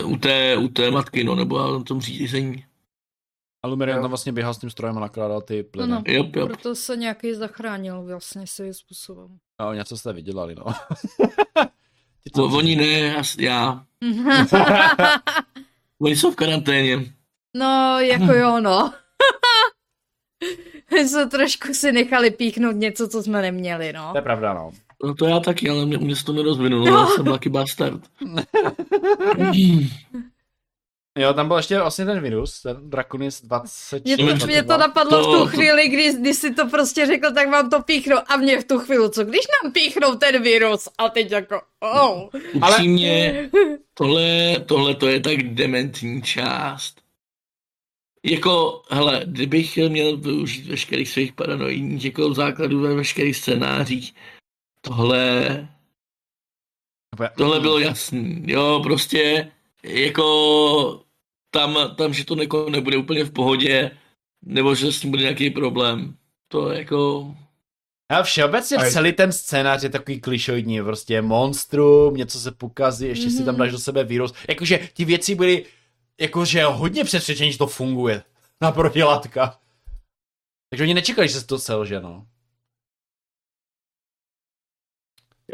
[0.05, 2.65] u, té, u té matky, no, nebo na tom řízení.
[3.65, 4.03] A Lumerion Jo.
[4.03, 5.93] tam vlastně běhal s tím strojem a nakládal ty plyny.
[5.93, 6.03] Ano.
[6.07, 6.49] Jop, jop.
[6.49, 9.39] Proto se nějaký zachránil vlastně svým způsobem.
[9.61, 10.65] No, něco jste vydělali, no.
[12.25, 13.85] Ti, O, oni ne, já, já.
[16.03, 17.13] Oni jsou v karanténě.
[17.57, 18.93] no, jako jo, no.
[20.93, 24.11] My jsme trošku si nechali píchnout něco, co jsme neměli, no.
[24.13, 24.71] To je pravda, no.
[25.05, 28.01] No to já taky, ale mě, mě se to nerozvinulo, já jsem lucky bastard.
[31.19, 34.05] Jo, tam byl ještě vlastně ten virus, ten Draconis 20.
[34.05, 37.07] Mě to, mě to napadlo To- v tu to- chvíli, kdy, když si to prostě
[37.07, 38.17] řekl, tak vám to píchnou.
[38.27, 40.89] A mě v tu chvíli, co když nám píchnou ten virus?
[40.99, 42.29] A teď jako, oh.
[42.55, 43.51] Upřímně,
[43.95, 47.01] tohle, tohle to je tak dementní část.
[48.25, 54.15] Jako, hele, kdybych měl využít veškerých svých paranoidních jako základů ve veškerých scénářích,
[54.81, 55.69] tohle
[57.37, 59.51] Tohle bylo jasný, jo, prostě
[59.83, 61.05] jako
[61.51, 63.91] tam, tam že to neko nebude úplně v pohodě,
[64.43, 66.17] nebo že s tím bude nějaký problém.
[66.49, 67.35] To jako...
[68.09, 73.07] A všeobecně A je- celý ten scénář je takový klišoidní, prostě monstrum, něco se pokazí,
[73.07, 73.37] ještě mm-hmm.
[73.37, 73.59] si tam Mhm.
[73.59, 74.35] dáš do sebe vírus.
[74.49, 75.65] Jakože ty věci byly,
[76.21, 78.23] jakože hodně přesvědčení, že to funguje
[78.61, 79.59] na protilátka.
[80.71, 82.27] Takže oni nečekali, že se to selže, no.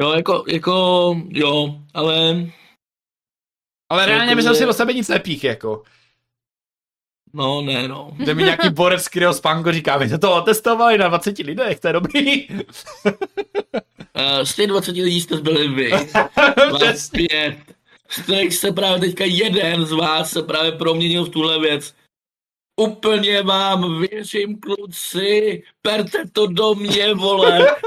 [0.01, 2.45] Jo, jako, jako, jo, ale
[3.89, 5.83] Ale reálně jsem si do sebe nic nepích, jako.
[7.33, 8.11] no, ne, no.
[8.17, 11.87] Kde mi nějaký borec, kterého spanko říká, my jsme to otestovali na 20 lidech, to
[11.87, 12.49] je dobrý.
[12.49, 12.61] Uh,
[14.43, 15.91] z těch 20 lidí jste byli vy.
[16.71, 17.57] Vás pět.
[18.09, 21.95] Z kterých se právě teďka jeden z vás se právě proměnil v tuhle věc.
[22.79, 25.63] Úplně vám věřím, kluci.
[25.81, 27.67] Perte to do mě, vole.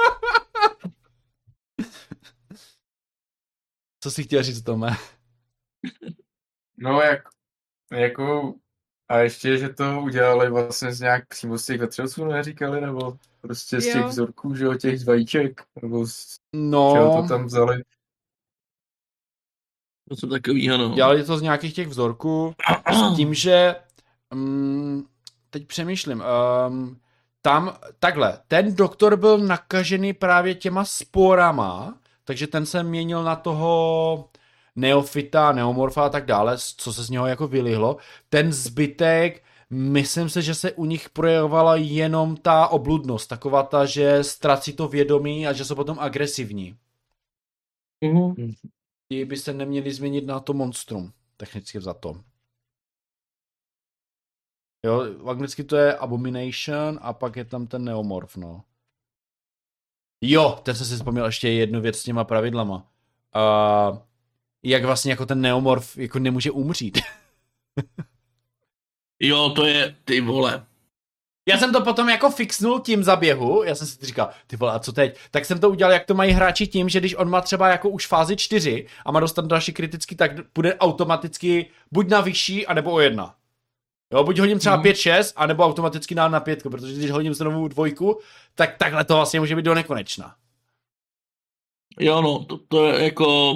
[4.00, 4.96] Co si chtěl říct, Tome?
[6.82, 7.22] No, jak,
[7.92, 8.54] jako,
[9.08, 13.80] a ještě, že to udělali vlastně z nějak přímo z těch vetřelců, neříkali, nebo prostě
[13.80, 14.08] z těch Jo.
[14.08, 17.82] vzorků, že jo, těch vajíček, nebo z No, čeho to tam vzali.
[20.10, 20.94] Něco takovýho, no.
[20.94, 22.54] dělali to z nějakých těch vzorků,
[22.92, 23.76] s tím, že
[24.32, 25.08] um,
[25.50, 26.22] teď přemýšlím,
[26.68, 27.00] um,
[27.42, 31.99] tam, takhle, ten doktor byl nakažený právě těma sporama,
[32.30, 34.28] takže ten se měnil na toho
[34.76, 37.96] neofita, neomorfa a tak dále, co se z něho jako vylihlo.
[38.28, 44.24] Ten zbytek, myslím si, že se u nich projevovala jenom ta obludnost, taková ta, že
[44.24, 46.76] ztrací to vědomí a že jsou potom agresivní.
[48.04, 48.52] Mhm.
[49.12, 52.20] Ti by se neměli změnit na to monstrum, technicky za to.
[54.86, 58.64] Jo, v anglicky to je Abomination a pak je tam ten Neomorf, no.
[60.20, 62.86] Jo, ten jsem si vzpomněl ještě jednu věc s těma pravidlama.
[63.36, 63.98] Uh,
[64.62, 66.98] jak vlastně jako ten Neomorf jako nemůže umřít.
[69.22, 70.66] Jo, to je, ty vole.
[71.48, 74.78] Já jsem to potom jako fixnul tím zaběhu, já jsem si říkal, ty vole, a
[74.78, 75.18] co teď?
[75.30, 77.88] Tak jsem to udělal, jak to mají hráči tím, že když on má třeba jako
[77.88, 82.92] už fázi 4 a má dostat další kritický, tak půjde automaticky buď na vyšší, anebo
[82.92, 83.34] o jedna.
[84.12, 84.84] Jo, buď hodím třeba Mhm.
[84.84, 88.20] 5-6, anebo automaticky dál na pětku, protože když hodím znovu dvojku,
[88.54, 90.36] tak takhle to vlastně může být do nekonečna.
[92.00, 93.54] Jo, no, to, to je jako,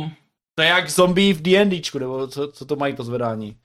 [0.55, 3.57] To je jak zombie v D&Dčku, nebo co, co to mají to zvedání.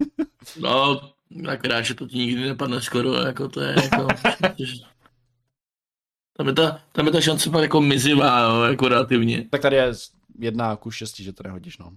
[0.60, 1.00] no,
[1.48, 4.06] akorát, že to ti nikdy nepadne skoro, jako to je jako,
[6.36, 9.48] tam je ta, tam je ta šance pak jako mizivá, jo, jako relativně.
[9.48, 9.92] Tak tady je
[10.38, 11.92] jedna ku šesti, že to nehodíš, no.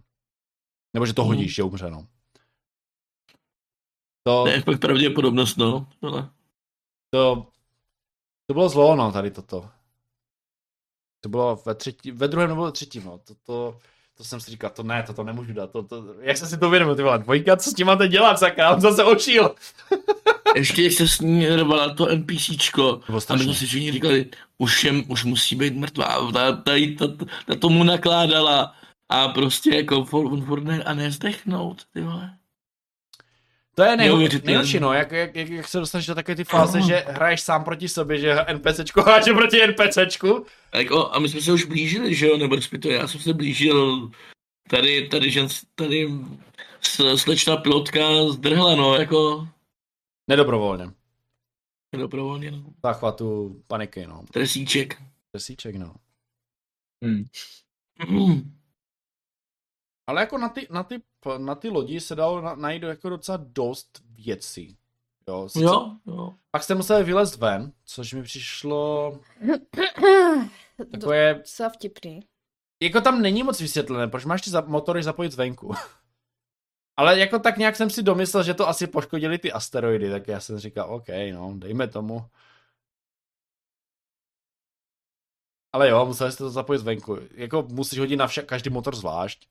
[0.94, 1.28] Nebo že to Mhm.
[1.28, 2.08] hodíš, že umře, no.
[4.28, 5.88] To, je fakt pravděpodobnost, no.
[6.02, 6.30] Ale,
[7.10, 7.48] To,
[8.48, 9.70] to bylo zlo, no, tady toto.
[11.22, 13.18] To bylo ve, třetí, ve druhém nebo ve třetím, no.
[13.18, 13.80] To, to,
[14.18, 15.72] to jsem si říkal, to ne, to, to nemůžu dát.
[15.72, 18.40] To, to, jak jsem si to uvědomil, ty vole, dvojka, co s tím máte dělat,
[18.40, 19.56] sakra, on zase ošíl.
[20.56, 24.94] ještě jak se s ní rvala to NPCčko, a my si všichni říkali, už, je,
[25.08, 27.08] už musí být mrtvá, ta, ta, ta,
[27.46, 28.76] ta, tomu nakládala
[29.10, 32.38] a prostě jako for, ne, a nezdechnout, ty vole.
[33.76, 34.46] To je nej, Neuvěřitelné.
[34.52, 37.64] nejhorší, no, jak, jak, jak, jak se dostaneš do takové ty fáze, že hraješ sám
[37.64, 40.46] proti sobě, že NPCčko háže proti NPCčku.
[40.72, 43.34] A, jako, a my jsme se už blížili, že jo, nebo respektive já jsem se
[43.34, 44.12] blížil,
[44.70, 46.10] tady, tady, žen, tady
[46.82, 48.00] s- slečna pilotka
[48.32, 49.48] zdrhla, no, jako
[50.28, 50.92] Nedobrovolně.
[51.98, 52.64] dobrovolně, no.
[52.84, 54.24] Záchvatu paniky, no.
[54.34, 55.02] Tresíček.
[55.34, 55.96] Desíček, no.
[57.04, 57.24] Hmm.
[58.10, 58.52] Mm.
[60.08, 61.02] Ale jako na ty, na ty,
[61.38, 64.78] na ty lodi se dalo na, najít jako docela dost věcí.
[65.28, 66.34] Jo, sice, Jo, jo.
[66.52, 69.12] Pak jste museli vylézt ven, což mi přišlo
[70.78, 72.20] To takové, docela vtipný.
[72.82, 75.74] jako tam není moc vysvětlené, proč máš ty za, motory zapojit zvenku.
[76.98, 80.40] Ale jako tak nějak jsem si domyslel, že to asi poškodili ty asteroidy, tak já
[80.40, 82.26] jsem říkal, OK, no, dejme tomu.
[85.74, 87.18] Ale jo, museli jste to zapojit zvenku.
[87.32, 89.48] Jako musíš hodit na vša- každý motor zvlášť.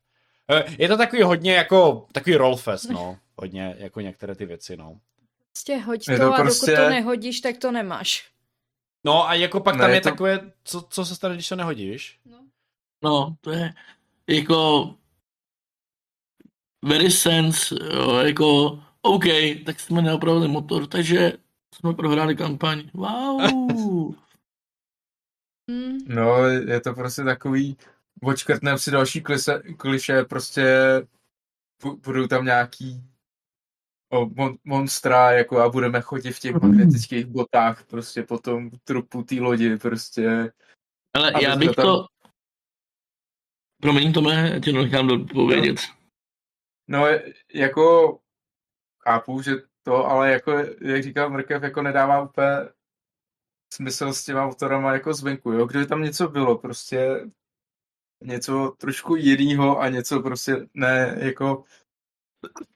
[0.50, 3.18] Eh, Je to takový hodně jako, takový rollfest, no.
[3.36, 5.00] Hodně jako některé ty věci, no.
[5.52, 8.30] Prostě hoď Je to, to a prostě- dokud to nehodíš, tak to nemáš.
[9.06, 11.56] No a jako pak Ne, tam je to- takové, co, co se stane, když to
[11.56, 12.20] nehodíš?
[13.04, 13.74] No, to je
[14.28, 14.94] jako
[16.84, 19.24] very sense, jo, jako OK,
[19.66, 21.32] tak jsme neopravili motor, takže
[21.74, 22.90] jsme prohráli kampaň.
[22.94, 24.14] Wow.
[25.70, 25.98] Hmm.
[26.06, 27.76] No, je to prostě takový,
[28.22, 30.66] očkrtneme si další klise, kliše, prostě
[31.82, 33.02] bu- budou tam nějaký
[34.12, 39.22] o, mon, monstra, jako a budeme chodit v těch magnetických botách, prostě po tom trupu
[39.22, 40.52] té lodi, prostě.
[41.14, 42.06] Ale já bych tam- to...
[43.82, 45.76] Promiň, Tome, tě nechám povědět.
[46.88, 47.06] No,
[47.54, 48.18] jako
[49.02, 49.52] chápu, že
[49.82, 52.46] to, ale jako, jak říkal Mrkev, jako nedává úplně
[53.72, 55.66] smysl s těma motorama jako zvenku, jo?
[55.66, 57.30] Kdyby tam něco bylo, prostě
[58.24, 61.64] něco trošku jinýho a něco prostě ne jako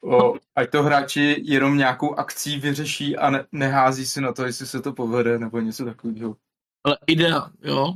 [0.02, 4.66] o, ať to hráči jenom nějakou akcí vyřeší a ne, nehází si na to, jestli
[4.66, 6.36] se to povede nebo něco takového.
[6.84, 7.94] Ale idea, jo.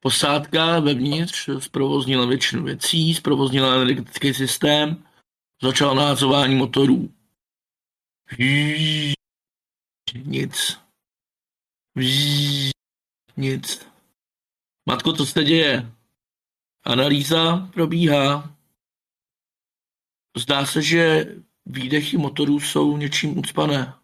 [0.00, 5.04] Posádka vevnitř zprovoznila většinu věcí, zprovoznila energetický systém,
[5.62, 7.10] začala nahazování motorů.
[10.24, 10.78] Nic.
[13.36, 13.86] Nic.
[14.86, 15.92] Matko, co se děje?
[16.84, 18.54] Analýza probíhá.
[20.36, 21.26] Zdá se, že
[21.66, 23.94] výdechy motorů jsou něčím ucpané.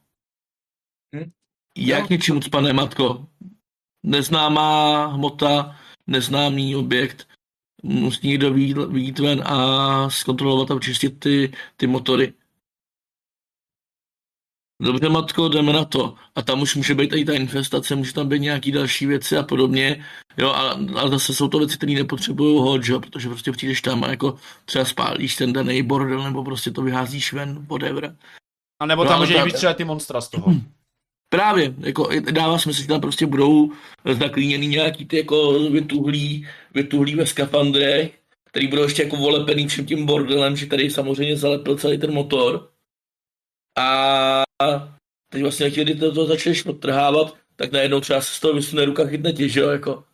[1.17, 1.31] Hm?
[1.77, 2.07] Jak no.
[2.11, 3.27] něčím ucpané, matko?
[4.03, 5.77] Neznámá hmota,
[6.07, 7.29] neznámý objekt.
[7.83, 8.53] Musí někdo
[8.89, 12.33] výjít ven a zkontrolovat a očistit ty, ty motory.
[14.81, 16.15] Dobře, matko, jdeme na to.
[16.35, 19.43] A tam už může být i ta infestace, může tam být nějaký další věci a
[19.43, 20.05] podobně.
[20.37, 24.05] Jo, a, a zase jsou to věci, které nepotřebují hod, jo, protože prostě přijdeš tam
[24.05, 28.17] a jako třeba spálíš ten daný bordel, nebo prostě to vyházíš ven, whatever.
[28.83, 30.55] A nebo tam no, může být třeba ty monstra z toho.
[31.33, 33.73] Právě, jako dává smysl, že tam prostě budou
[34.19, 38.19] zaklíněný nějaký ty jako vytuhlí, vytuhlí ve skafandrech,
[38.51, 42.70] který budou ještě jako volepený všem tím bordelem, že tady samozřejmě zalepil celý ten motor.
[43.79, 44.45] A
[45.33, 48.85] teď vlastně, jak kdy to, to začneš odtrhávat, tak najednou třeba se z toho vysune
[48.85, 50.05] ruka chytne tě, že jo, jako.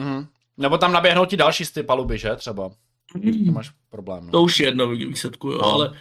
[0.00, 0.26] Mm.
[0.56, 2.70] Nebo tam naběhnou ti další z ty paluby, že, třeba.
[3.14, 3.46] Mm.
[3.46, 4.32] To máš problém, no.
[4.32, 5.64] To už je jedno výsledku, jo, no.
[5.64, 6.00] ale...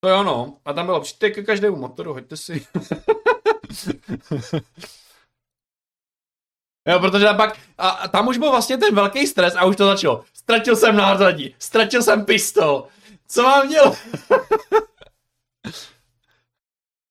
[0.00, 0.56] To jo, no.
[0.64, 2.66] A tam bylo, přijďte ke každému motoru, hoďte si.
[6.88, 9.86] Jo, protože pak, a, a tam už byl vlastně ten velký stres a už to
[9.86, 10.24] začalo.
[10.34, 12.86] Ztratil jsem nářadí, ztratil jsem pistol,
[13.34, 13.98] co mám dělat?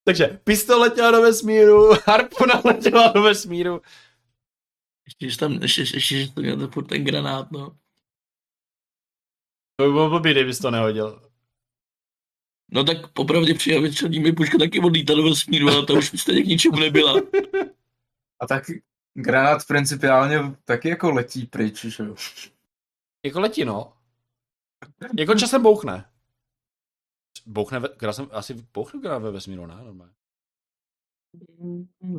[0.04, 3.82] Takže pistol letěla do vesmíru, harpuna letěla do vesmíru.
[5.06, 7.78] Ještě, že tam, ještě, ještě, že to měl furt ten granát, no.
[9.76, 11.30] To by bylo blbý, kdybys to nehodil.
[12.72, 16.44] No tak popravdě přijel vytřelní mi puška taky odlítala do vesmíru, ale to už stejně
[16.44, 17.22] k ničemu nebyla.
[18.40, 18.64] A tak
[19.14, 22.16] granát principiálně taky jako letí pryč, že jo?
[23.26, 23.94] Jako letí, no.
[25.20, 26.13] Jako časem bouchne.
[27.46, 29.76] Bouchne, ve, jsem, asi bouchne granát ve vesmíru, ne?
[29.84, 30.14] Normálně.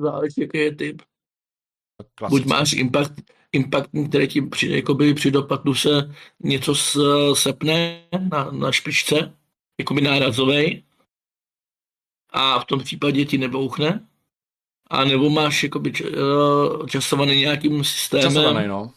[0.01, 1.03] Záleží, jaký je typ.
[2.14, 2.43] Klasicky.
[2.43, 3.12] Buď máš impact,
[3.53, 6.75] impact, který ti při, jakoby při dopadu se něco
[7.35, 9.37] sepne na, na špičce,
[9.81, 10.83] jakoby nárazovej,
[12.31, 14.09] a v tom případě ti nebouchne,
[14.91, 18.25] a nebo máš jakoby eh, časovaný nějakým systémem.
[18.25, 18.93] Časovaný, no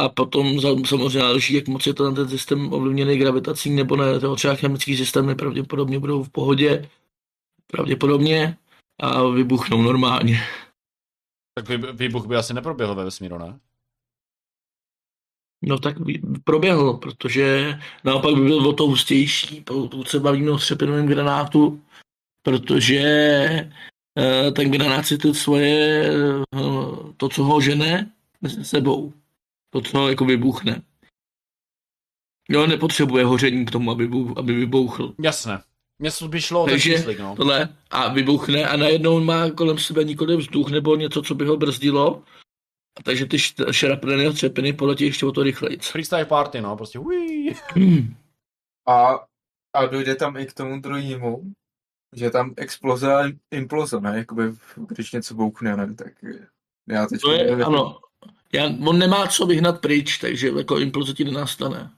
[0.00, 4.20] a potom samozřejmě záleží, jak moc je to na ten systém ovlivněný gravitací nebo ne.
[4.20, 6.88] To třeba chemický systémy pravděpodobně budou v pohodě,
[7.66, 8.56] pravděpodobně
[9.00, 10.40] a vybuchnou normálně.
[11.54, 13.58] Tak výbuch by asi neproběhl ve vesmíru, ne?
[15.62, 15.96] No tak
[16.44, 17.74] proběhl, protože
[18.04, 21.82] naopak by byl o to hustější, pokud se bavíme o střepinovém granátu,
[22.42, 23.00] protože
[24.18, 26.62] eh, ten granát si to svoje, eh,
[27.16, 29.12] to, co ho žene, mezi sebou
[29.70, 30.82] to, co jako vybuchne.
[32.50, 35.14] Jo, nepotřebuje hoření k tomu, aby, bu, aby vybouchl.
[35.20, 35.62] Jasné.
[35.98, 37.36] Mně by šlo o Takže číslik, no.
[37.36, 41.56] tohle a vybuchne a najednou má kolem sebe nikoli vzduch nebo něco, co by ho
[41.56, 42.22] brzdilo.
[42.98, 43.38] A takže ty
[43.70, 45.78] šrapneny a třepiny poletí ještě o to rychleji.
[45.78, 47.54] Freestyle party, no, prostě hui.
[48.88, 49.26] A,
[49.74, 51.52] a dojde tam i k tomu druhému,
[52.16, 54.18] že tam exploze a imploze, ne?
[54.18, 54.42] Jakoby,
[54.88, 55.94] když něco bouchne, ne?
[55.94, 56.12] Tak
[56.88, 57.20] já teď...
[57.20, 58.00] To je, ano,
[58.52, 61.96] já, on nemá co vyhnat pryč, takže jako impulze ti nenastane.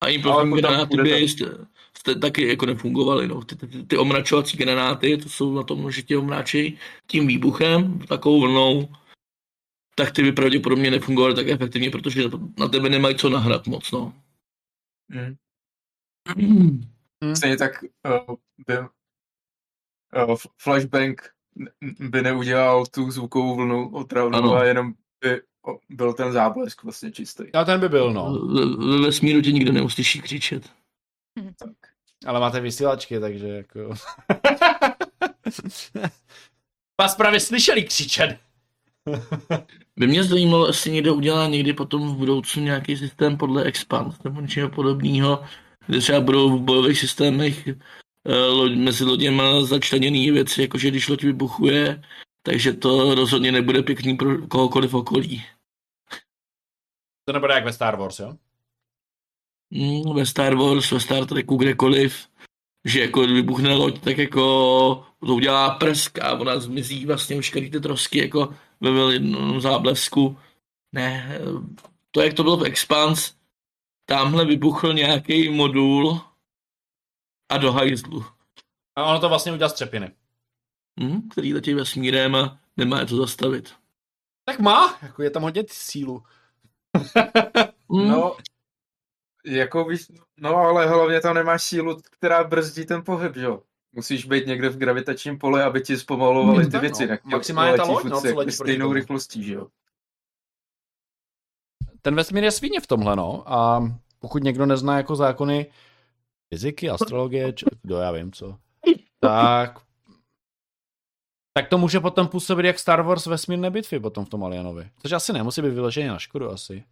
[0.00, 3.28] A impulzní granáty by jste, taky jako nefungovaly.
[3.28, 3.44] No.
[3.44, 8.40] Ty, ty, ty omračovací granáty, to jsou na tom, že tě omráčí tím výbuchem, takovou
[8.40, 8.88] vlnou,
[9.94, 12.22] tak ty by pravděpodobně nefungovaly tak efektivně, protože
[12.58, 13.90] na tebe nemají co nahrát moc.
[13.90, 14.12] No.
[15.10, 15.36] Hmm.
[16.36, 17.36] Hmm.
[17.36, 18.36] Stejně tak uh,
[18.66, 21.34] by, uh, flashbang
[22.00, 24.54] by neudělal tu zvukovou vlnu opravdu ano.
[24.54, 25.40] a jenom by
[25.88, 27.52] byl ten záblesk vlastně čistý.
[27.52, 28.38] A ten by byl, no.
[28.76, 30.70] Ve vesmíru tě nikdo neuslyší křičet.
[31.58, 31.76] Tak.
[32.26, 33.80] Ale máte vysílačky, takže jako...
[37.00, 38.38] Vás právě slyšeli křičet.
[39.96, 44.40] by mě zajímalo, jestli někdo udělá někdy potom v budoucnu nějaký systém podle Expand nebo
[44.40, 45.44] něčeho podobného,
[45.86, 47.68] kde třeba budou v bojových systémech
[48.74, 52.02] mezi loděma začleněné věci, jakože když loď vybuchuje,
[52.42, 55.44] takže to rozhodně nebude pěkný pro kohokoliv okolí.
[57.24, 58.36] To nebude jak ve Star Wars, jo?
[59.70, 62.28] Mm, ve Star Wars, ve Star Treku, kdekoliv,
[62.84, 64.40] že jako vybuchne loď, tak jako
[65.26, 70.38] to udělá prsk a ona zmizí vlastně veškerý ty trosky jako ve jednom záblesku.
[70.92, 71.38] Ne,
[72.10, 73.34] to jak to bylo v Expans,
[74.06, 76.20] tamhle vybuchl nějaký modul
[77.54, 78.24] a do hajzlu.
[78.96, 80.12] A ono to vlastně udělá střepiny.
[81.00, 83.74] Hmm, který letí vesmírem a nemá je to zastavit.
[84.44, 86.22] Tak má, jako je tam hodně sílu.
[87.90, 88.08] Hmm.
[88.08, 88.36] No,
[89.46, 93.62] jako víš, no ale hlavně tam nemáš sílu, která brzdí ten pohyb, jo.
[93.92, 97.06] Musíš být někde v gravitačním poli, aby ti zpomalovaly Hmm, ty věci.
[97.06, 97.16] no.
[97.24, 99.66] Maximálně ta loď, no, co letí stejnou rychlostí, že jo.
[102.02, 103.52] Ten vesmír je svině v tomhle, no.
[103.52, 103.82] A
[104.18, 105.66] pokud někdo nezná jako zákony
[106.48, 108.58] fyziky, astrologie, či, kdo já vím co,
[109.20, 109.84] tak
[111.56, 114.90] tak to může potom působit jak Star Wars vesmírné bitvy potom v tom Alienovi.
[115.02, 116.84] Což asi nemusí být vyloženě na škodu asi.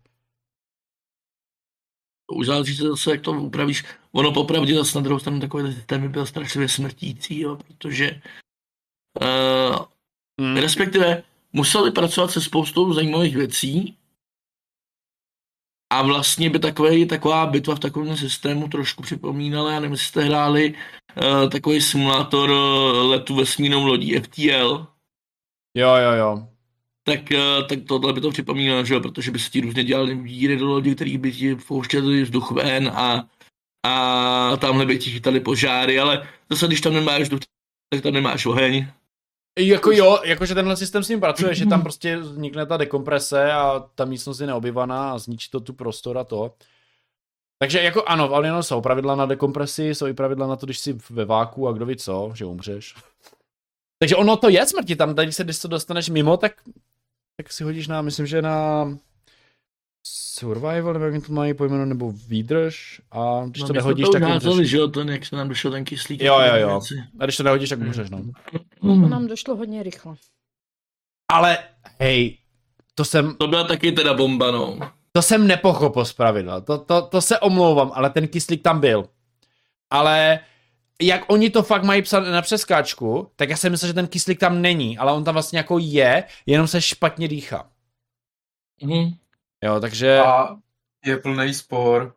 [2.33, 3.85] už záleží se zase, jak to upravíš.
[4.13, 8.23] Ono popravdě zase na druhou stranu takové systémy byl strašlivě smrtící, jo, protože
[9.21, 9.87] uh,
[10.41, 10.57] Hmm.
[10.57, 11.23] respektive
[11.53, 13.97] museli pracovat se spoustou zajímavých věcí
[15.93, 20.23] a vlastně by takové, taková bitva v takovém systému trošku připomínala, já nevím, jestli jste
[20.25, 24.87] hráli uh, takový simulátor uh, letu vesmírnou lodí FTL,
[25.77, 26.49] Jo, jo, jo.
[27.05, 30.17] tak, uh, tak tohle by to připomínalo, že jo, protože by se ti různě dělali
[30.17, 33.29] díry do lodi, který by ti pouštěli vzduch ven a,
[33.87, 37.41] a tamhle by ti chytali požáry, ale zase když tam nemáš vzduch,
[37.91, 38.87] tak tam nemáš oheň.
[39.59, 43.89] Jako jo, jakože tenhle systém s ním pracuje, že tam prostě vznikne ta dekomprese a
[43.95, 46.55] ta místnost je neobyvaná a zničí to tu prostor a to.
[47.59, 50.79] Takže jako ano, v Alienu jsou pravidla na dekompresi, jsou i pravidla na to, když
[50.79, 52.95] jsi ve váku a kdo ví co, že umřeš.
[53.99, 56.53] Takže ono to je smrti, tam tady se, když se dostaneš mimo, tak,
[57.37, 58.85] tak si hodíš na, myslím, že na
[60.05, 64.45] survival, nebo jak to mají pojmeno, nebo výdrž a když No, to nehodíš, už tak
[64.45, 64.71] umřeš.
[64.71, 66.23] že jo, ten, jak se nám došel ten kyslík.
[66.23, 66.81] Jo, jo, jo.
[67.21, 68.23] A když to nehodíš, tak umřeš, no.
[68.81, 70.15] To nám došlo hodně rychle.
[71.33, 71.59] Ale
[72.01, 72.39] hej,
[72.95, 74.79] to jsem, To byla taky teda bomba, no.
[75.13, 79.09] To jsem nepochopil z pravidla, to, to, to se omlouvám, ale ten kyslík tam byl.
[79.91, 80.41] Ale
[81.03, 84.41] jak oni to fakt mají psat na přeskáčku, tak já jsem myslel, že ten kyslík
[84.41, 87.71] tam není, ale on tam vlastně jako je, jenom se špatně dýchá.
[88.83, 89.13] Mhm.
[89.63, 90.57] Jo, takže A
[91.07, 92.15] je plný spor.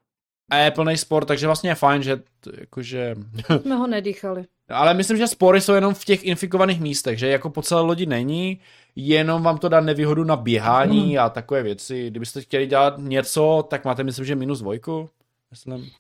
[0.51, 2.23] a je plný spor, takže vlastně je fajn, že
[2.59, 3.15] jakože...
[3.61, 4.45] Jsme ho nedýchali.
[4.69, 8.05] ale myslím, že spory jsou jenom v těch infikovaných místech, že jako po celé lodi
[8.05, 8.59] není,
[8.95, 12.07] jenom vám to dá nevýhodu na běhání a takové věci.
[12.09, 15.09] Kdybyste chtěli dělat něco, tak máte myslím, že minus dvojku.
[15.51, 15.91] Myslím,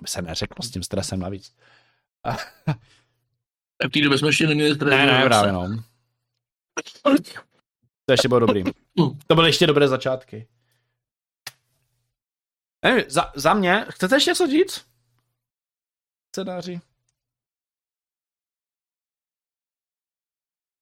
[0.00, 1.52] by se neřeklo s tím stresem navíc.
[3.84, 4.90] A v té době jsme ještě neměli stres.
[4.90, 5.68] Ne, ne, právě no.
[8.06, 8.64] To ještě bylo dobrý.
[9.26, 10.46] To byly ještě dobré začátky.
[12.86, 14.86] Nevím, za, za mě, chcete ještě něco říct?
[16.34, 16.80] Scénáři?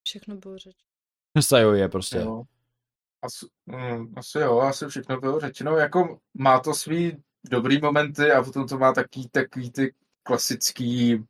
[0.09, 0.77] Všechno bylo řeč.
[1.41, 2.19] Sajo je prostě.
[2.19, 2.45] Jo.
[3.23, 5.77] Asi, mm, asi jo, asi všechno bylo řečeno.
[5.77, 11.25] Jako má to svý dobrý momenty a potom to má taký, takový ty klasický,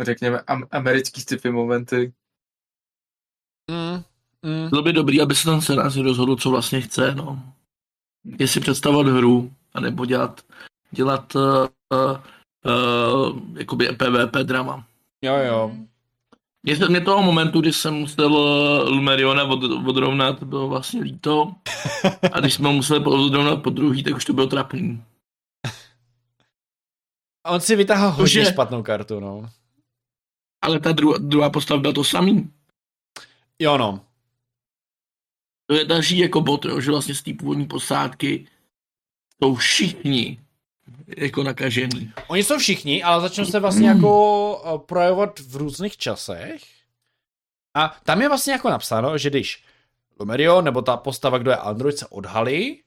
[0.00, 2.12] řekněme, am- americký sci-fi momenty.
[3.70, 4.02] Mm,
[4.42, 4.68] mm.
[4.68, 7.52] Bylo by dobrý, aby se ten scénář rozhodl, co vlastně chce, no.
[8.38, 10.40] Jestli představovat hru, anebo dělat,
[10.90, 11.42] dělat uh,
[11.92, 14.86] uh, jakoby PvP drama.
[15.22, 15.72] Jo, jo.
[16.62, 18.28] Mě, se- mě toho momentu, kdy jsem musel
[18.88, 21.52] Lumeriona od, odrovnat, bylo vlastně líto.
[22.32, 25.04] A když jsme ho museli odrovnat po druhý, tak už to bylo trapný.
[27.46, 28.44] A on si vytáhl hodně Cože?
[28.44, 29.50] špatnou kartu, no.
[30.64, 32.50] Ale ta druhá, druhá postava byla to samý.
[33.58, 34.00] Jo, no.
[35.66, 38.48] To je další jako bot, jo, že vlastně z té původní posádky
[39.42, 40.40] jsou všichni
[41.16, 42.12] jako nakažený.
[42.28, 46.62] Oni jsou všichni, ale začnou se vlastně jako eh, projevovat v různých časech.
[47.74, 49.64] A tam je vlastně jako napsáno, že když
[50.20, 52.82] Lumerio nebo ta postava, kdo je Android, se odhalí,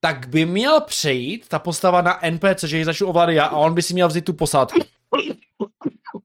[0.00, 3.74] tak by měl přejít ta postava na NPC, že ji začnu ovládat já a on
[3.74, 4.80] by si měl vzít tu posádku.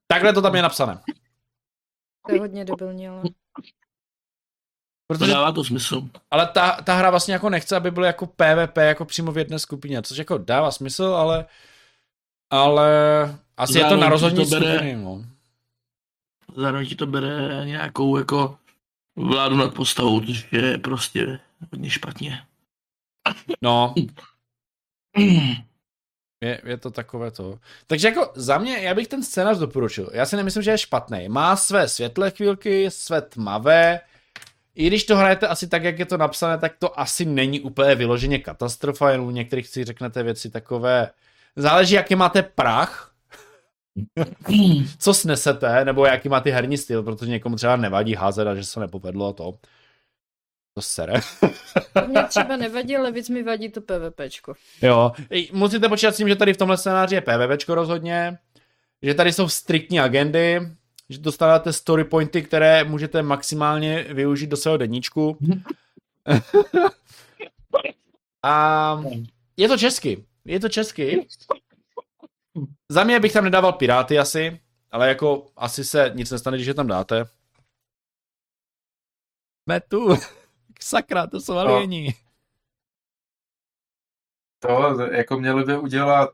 [0.07, 1.01] Takhle to tam je napsané.
[2.27, 3.23] To je hodně debilní, ale...
[5.09, 6.01] Protože, Dává to smysl.
[6.31, 9.59] ale ta, ta hra vlastně jako nechce, aby bylo jako PvP jako přímo v jedné
[9.59, 11.45] skupině, což jako dává smysl, ale
[12.49, 12.89] ale
[13.57, 15.25] asi je to Zároveň na rozhodní to bere- skupiny, no.
[16.55, 18.57] Zároveň ti to bere nějakou jako
[19.15, 21.39] vládu nad postavou, což je prostě
[21.71, 22.43] hodně špatně.
[23.61, 23.93] No,
[26.43, 27.59] Je, je to takové to.
[27.87, 30.09] Takže jako za mě, já bych ten scénář doporučil.
[30.13, 31.29] Já si nemyslím, že je špatný.
[31.29, 33.99] Má své světlé chvílky, své tmavé,
[34.79, 37.95] i když to hrajete asi tak, jak je to napsané, tak to asi není úplně
[37.95, 41.09] vyloženě katastrofa, jen u některých si řeknete věci takové,
[41.55, 43.13] záleží, jaký máte prach,
[44.99, 48.79] co snesete, nebo jaký máte herní styl, protože někomu třeba nevadí házet a že se
[48.79, 49.53] nepovedlo to.
[50.73, 51.13] To sere.
[52.07, 54.53] Mě třeba nevadí, ale víc mi vadí to PvPčko.
[54.81, 55.11] Jo,
[55.51, 58.37] musíte počítat s tím, že tady v tomhle scénáři je PvPčko rozhodně,
[59.01, 60.61] že tady jsou striktní agendy,
[61.09, 65.37] že dostáváte story pointy, které můžete maximálně využít do svého deníčku.
[68.43, 69.03] A
[69.57, 70.25] je to česky.
[70.45, 71.27] Je to česky.
[72.89, 74.59] Za mě bych tam nedával piráty asi,
[74.91, 77.25] ale jako asi se nic nestane, když je tam dáte.
[79.63, 80.15] Jsme tu.
[80.81, 82.13] Sakra, to jsou alieni.
[84.59, 86.29] To, jako měli by udělat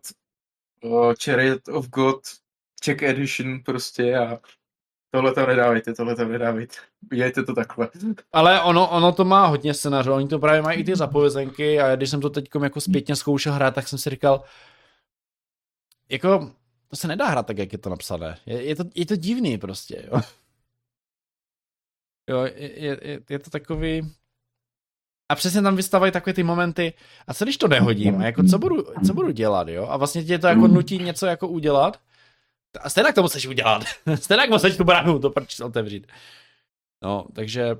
[0.81, 2.21] uh, Chariot of God
[2.81, 4.39] Czech Edition prostě a
[5.15, 6.75] tohle tam nedávejte, tohle tam nedávejte.
[7.13, 7.89] Dějte to takhle.
[8.33, 11.95] Ale ono, ono to má hodně scénářů, oni to právě mají i ty zapovězenky a
[11.95, 14.43] když jsem to teď jako zpětně zkoušel hrát, tak jsem si říkal,
[16.09, 16.51] jako,
[16.87, 18.37] to se nedá hrát tak, jak je to napsané.
[18.45, 20.21] Je, je, to, je to divný prostě, jo.
[22.29, 24.11] Jo, je, je, je to takový...
[25.29, 26.93] A přesně tam vystávají takové ty momenty,
[27.27, 29.87] a co když to nehodím, a jako co budu, co budu dělat, jo?
[29.89, 31.99] A vlastně tě to jako nutí něco jako udělat,
[32.81, 33.83] a stejně to musíš udělat.
[34.15, 36.07] stejně musíš tu bránu to proč otevřít.
[37.03, 37.75] No, takže...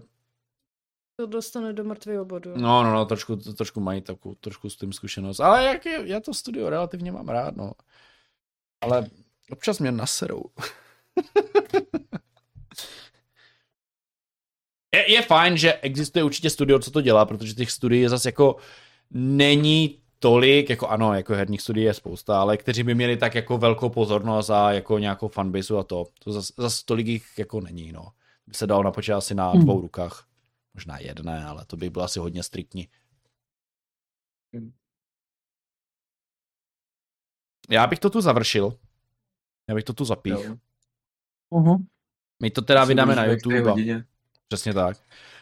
[1.20, 2.54] To dostane do mrtvého bodu.
[2.56, 5.40] No, no, no, trošku, trošku mají takovou, trošku s tím zkušenost.
[5.40, 7.72] Ale jak je, já to studio relativně mám rád, no.
[8.82, 9.08] Ale
[9.52, 10.44] občas mě naserou.
[14.94, 18.28] je, je fajn, že existuje určitě studio, co to dělá, protože těch studií je zase
[18.28, 18.56] jako
[19.12, 23.58] není tolik, jako ano, jako herních studií je spousta, ale kteří by měli tak jako
[23.58, 26.06] velkou pozornost a jako nějakou fanbase a to.
[26.24, 28.12] To zase zas tolik jich jako není, no.
[28.48, 29.62] By se dalo napočítat asi na hmm.
[29.62, 30.28] dvou rukách.
[30.74, 32.88] Možná jedné, ale to by bylo asi hodně striktní.
[37.70, 38.80] Já bych to tu završil.
[39.70, 40.52] Já bych to tu zapích.
[41.52, 41.86] Uh-huh.
[42.42, 44.04] My to teda vydáme na YouTube.
[44.48, 44.98] Přesně tak.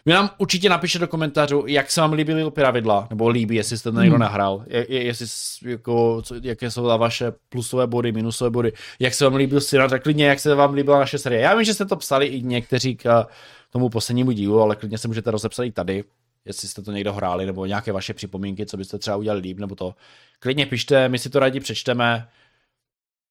[0.06, 3.92] Vy nám určitě napište do komentářů, jak se vám líbily pravidla, nebo líbí, jestli jste
[3.92, 4.22] to někdo hmm.
[4.22, 5.28] nahrál, je, je, jestli,
[5.72, 10.04] jako, co, jaké jsou vaše plusové body, minusové body, jak se vám líbil Sinat, tak
[10.04, 11.42] klidně, jak se vám líbila naše série.
[11.42, 13.28] Já vím, že jste to psali i někteří k
[13.70, 16.04] tomu poslednímu dílu, ale klidně se můžete rozepsat i tady,
[16.46, 19.76] jestli jste to někdo hráli, nebo nějaké vaše připomínky, co byste třeba udělali líp, nebo
[19.76, 19.96] to.
[20.40, 22.30] Klidně pište, my si to rádi přečteme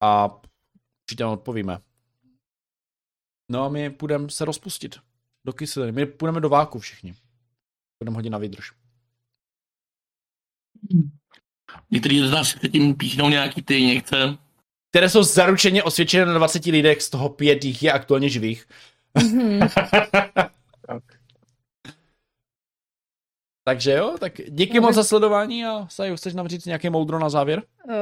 [0.00, 0.40] a
[1.04, 1.78] určitě vám odpovíme.
[3.48, 4.96] No a my půjdeme se rozpustit
[5.44, 5.92] do kyseliny.
[5.92, 7.14] My půjdeme do váku všichni.
[8.02, 8.72] Budeme hodit na výdrž.
[11.90, 14.36] Někteří z nás se tím píchnou nějaký ty někde.
[14.90, 18.66] Které jsou zaručeně osvědčené na 20 lidech, z toho pět jich je aktuálně živých.
[19.18, 19.68] Mm-hmm.
[23.64, 27.28] Takže jo, tak díky moc za sledování a Saju, chceš nám říct nějaké moudro na
[27.28, 27.62] závěr?
[27.84, 27.94] Uh,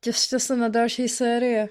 [0.00, 1.68] těšte se na další série.